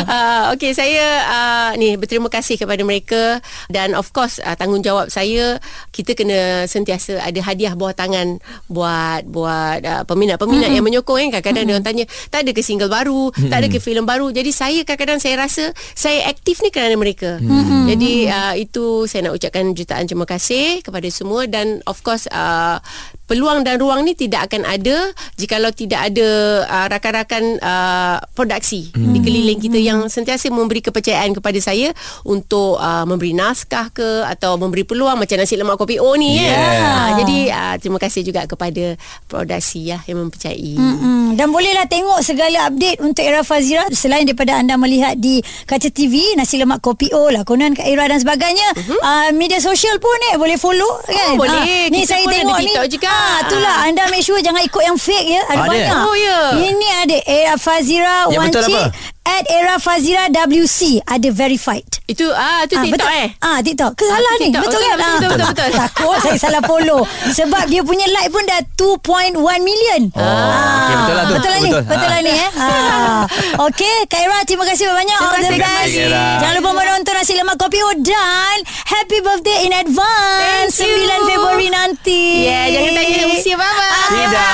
uh, 0.06 0.42
okay, 0.54 0.70
saya 0.70 1.26
uh, 1.26 1.70
ni 1.74 1.98
berterima 1.98 2.30
kasih 2.30 2.54
kepada 2.54 2.86
mereka 2.86 3.42
dan 3.66 3.98
of 3.98 4.14
course 4.14 4.38
uh, 4.38 4.54
tanggungjawab 4.54 5.10
saya 5.10 5.58
kita 5.90 6.14
kena 6.14 6.70
sentiasa 6.70 7.18
ada 7.18 7.40
hadiah 7.42 7.74
bawah 7.74 7.90
tangan 7.90 8.38
buat 8.70 9.26
buat 9.26 9.82
uh, 9.82 10.02
peminat-peminat 10.06 10.70
yang 10.70 10.86
menyokong 10.86 11.26
kan 11.26 11.42
kadang-kadang 11.42 11.64
dia 11.66 11.74
orang 11.74 11.86
tanya 11.86 12.04
tak 12.30 12.46
ada 12.46 12.50
ke 12.54 12.62
single 12.62 12.86
baru? 12.86 13.34
Tak 13.34 13.56
ada 13.58 13.63
ke 13.72 13.80
filem 13.80 14.04
baru. 14.04 14.28
Jadi 14.30 14.50
saya 14.52 14.80
kadang-kadang 14.84 15.18
saya 15.18 15.34
rasa 15.40 15.64
saya 15.96 16.28
aktif 16.28 16.60
ni 16.60 16.68
kerana 16.68 16.94
mereka. 17.00 17.40
Jadi 17.88 18.28
uh, 18.28 18.54
itu 18.60 19.08
saya 19.08 19.30
nak 19.30 19.40
ucapkan 19.40 19.72
jutaan 19.72 20.04
terima 20.04 20.28
kasih 20.28 20.84
kepada 20.84 21.08
semua. 21.08 21.48
Dan 21.48 21.80
of 21.88 22.04
course 22.04 22.28
uh, 22.28 22.78
peluang 23.26 23.64
dan 23.64 23.80
ruang 23.80 24.04
ni 24.04 24.12
tidak 24.12 24.52
akan 24.52 24.68
ada 24.68 25.08
jikalau 25.40 25.72
tidak 25.72 26.12
ada 26.12 26.28
uh, 26.68 26.86
rakan-rakan 26.92 27.56
uh, 27.64 28.16
produksi 28.36 28.92
di 28.92 29.18
keliling 29.24 29.56
kita 29.56 29.80
yang 29.80 30.06
sentiasa 30.12 30.34
sentiasa 30.34 30.50
memberi 30.50 30.82
kepercayaan 30.82 31.30
kepada 31.30 31.58
saya 31.62 31.94
untuk 32.26 32.76
uh, 32.76 33.06
memberi 33.06 33.32
naskah 33.32 33.94
ke 33.94 34.26
atau 34.26 34.58
memberi 34.58 34.82
peluang 34.82 35.14
macam 35.14 35.38
nasi 35.38 35.54
lemak 35.54 35.78
kopi. 35.78 36.02
O 36.02 36.12
ni 36.18 36.26
Yeah. 36.34 36.50
ya. 36.50 36.82
Uh, 36.82 37.10
jadi 37.22 37.38
uh, 37.54 37.74
terima 37.78 37.98
kasih 38.02 38.26
juga 38.26 38.42
kepada 38.50 38.98
produksi 39.30 39.94
ya 39.94 40.02
yang 40.10 40.26
mempercayai. 40.26 40.74
Hmm, 40.74 41.38
dan 41.38 41.54
bolehlah 41.54 41.86
tengok 41.86 42.18
segala 42.26 42.66
update 42.66 42.98
untuk 42.98 43.22
Era 43.22 43.46
Fazira 43.54 43.86
selain 43.94 44.26
daripada 44.26 44.58
anda 44.58 44.74
melihat 44.74 45.14
di 45.14 45.38
kaca 45.62 45.86
TV 45.86 46.34
nasi 46.34 46.58
lemak 46.58 46.82
kopi 46.82 47.14
O 47.14 47.30
lakonan 47.30 47.70
Kak 47.78 47.86
Era 47.86 48.10
dan 48.10 48.18
sebagainya 48.18 48.66
uh-huh. 48.74 48.98
uh, 48.98 49.28
media 49.30 49.62
sosial 49.62 50.02
pun 50.02 50.18
eh 50.34 50.34
boleh 50.34 50.58
follow 50.58 50.98
kan. 51.06 51.38
Oh, 51.38 51.46
boleh. 51.46 51.54
Ah, 51.54 51.86
ni 51.86 52.02
Kita 52.02 52.18
saya 52.18 52.26
pun 52.26 52.34
ada 52.34 52.42
tengok 52.42 52.58
ni 52.58 52.66
TikTok 52.66 52.88
juga. 52.90 53.08
Ah, 53.14 53.38
itulah 53.46 53.76
anda 53.86 54.02
make 54.10 54.26
sure 54.26 54.42
jangan 54.42 54.58
ikut 54.66 54.82
yang 54.82 54.98
fake 54.98 55.28
ya 55.38 55.42
ada, 55.46 55.62
Ada. 55.62 55.70
banyak 55.70 55.98
Oh, 56.02 56.16
ya. 56.18 56.38
ini 56.66 56.88
ada 56.98 57.16
Era 57.30 57.54
Fazira 57.54 58.26
Yang 58.26 58.58
apa? 58.58 58.90
at 59.22 59.44
Era 59.46 59.78
Fazira 59.78 60.26
WC 60.34 61.06
ada 61.06 61.28
verified 61.30 61.93
Itu 62.04 62.28
ah 62.28 62.60
tu 62.62 62.76
Ah, 62.76 62.84
TikTok 62.84 63.00
betul. 63.00 63.16
eh. 63.16 63.28
Ah 63.40 63.58
TikTok. 63.58 63.92
Ke 63.94 64.04
salah 64.04 64.20
Ah, 64.22 64.34
ni? 64.34 64.44
TikTok. 64.44 64.62
Betul 64.62 64.76
Betul, 64.76 64.84
kan? 64.84 64.92
betul, 64.92 65.00
Ah. 65.00 65.16
betul, 65.16 65.30
betul, 65.30 65.48
betul. 65.48 65.70
Takut 65.74 66.16
saya 66.20 66.36
salah 66.36 66.62
follow. 66.62 67.00
Sebab 67.30 67.64
dia 67.64 67.80
punya 67.80 68.04
like 68.06 68.28
pun 68.28 68.44
dah 68.44 68.60
2.1 68.76 69.32
million. 69.58 70.02
Oh, 70.12 70.20
okey, 70.20 70.94
betul 70.94 71.14
lah 71.14 71.24
tu. 71.24 71.34
Betul 71.34 71.48
lah 71.48 71.58
ni. 71.58 71.70
Betul. 71.70 71.82
Betul 71.86 72.04
lah 72.06 72.14
Ah. 72.14 72.20
ni 72.20 72.32
eh. 72.36 72.50
Ah. 72.54 73.20
Okey, 73.62 73.96
Kak 74.04 74.20
Ira 74.20 74.38
terima 74.44 74.64
kasih 74.64 74.84
banyak. 74.86 75.16
Terima 75.16 75.32
All 75.32 75.40
the 75.40 75.48
kasih, 75.48 75.64
best. 75.80 75.94
Ira. 76.04 76.26
Jangan 76.38 76.54
lupa 76.54 76.70
menonton 76.74 77.14
nasi 77.14 77.32
lemak 77.32 77.56
kopi 77.56 77.78
O 77.80 77.90
dan 77.98 78.56
happy 78.84 79.18
birthday 79.18 79.58
in 79.64 79.72
advance 79.72 80.76
Thank 80.76 80.92
you. 80.92 81.08
9 81.08 81.24
Februari 81.26 81.68
nanti. 81.68 82.22
Yeah, 82.44 82.64
jangan 82.70 82.92
tanya 82.94 83.24
usia 83.30 83.56
bapa. 83.56 83.88
Tidak. 84.12 84.52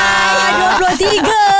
23. 0.81 1.60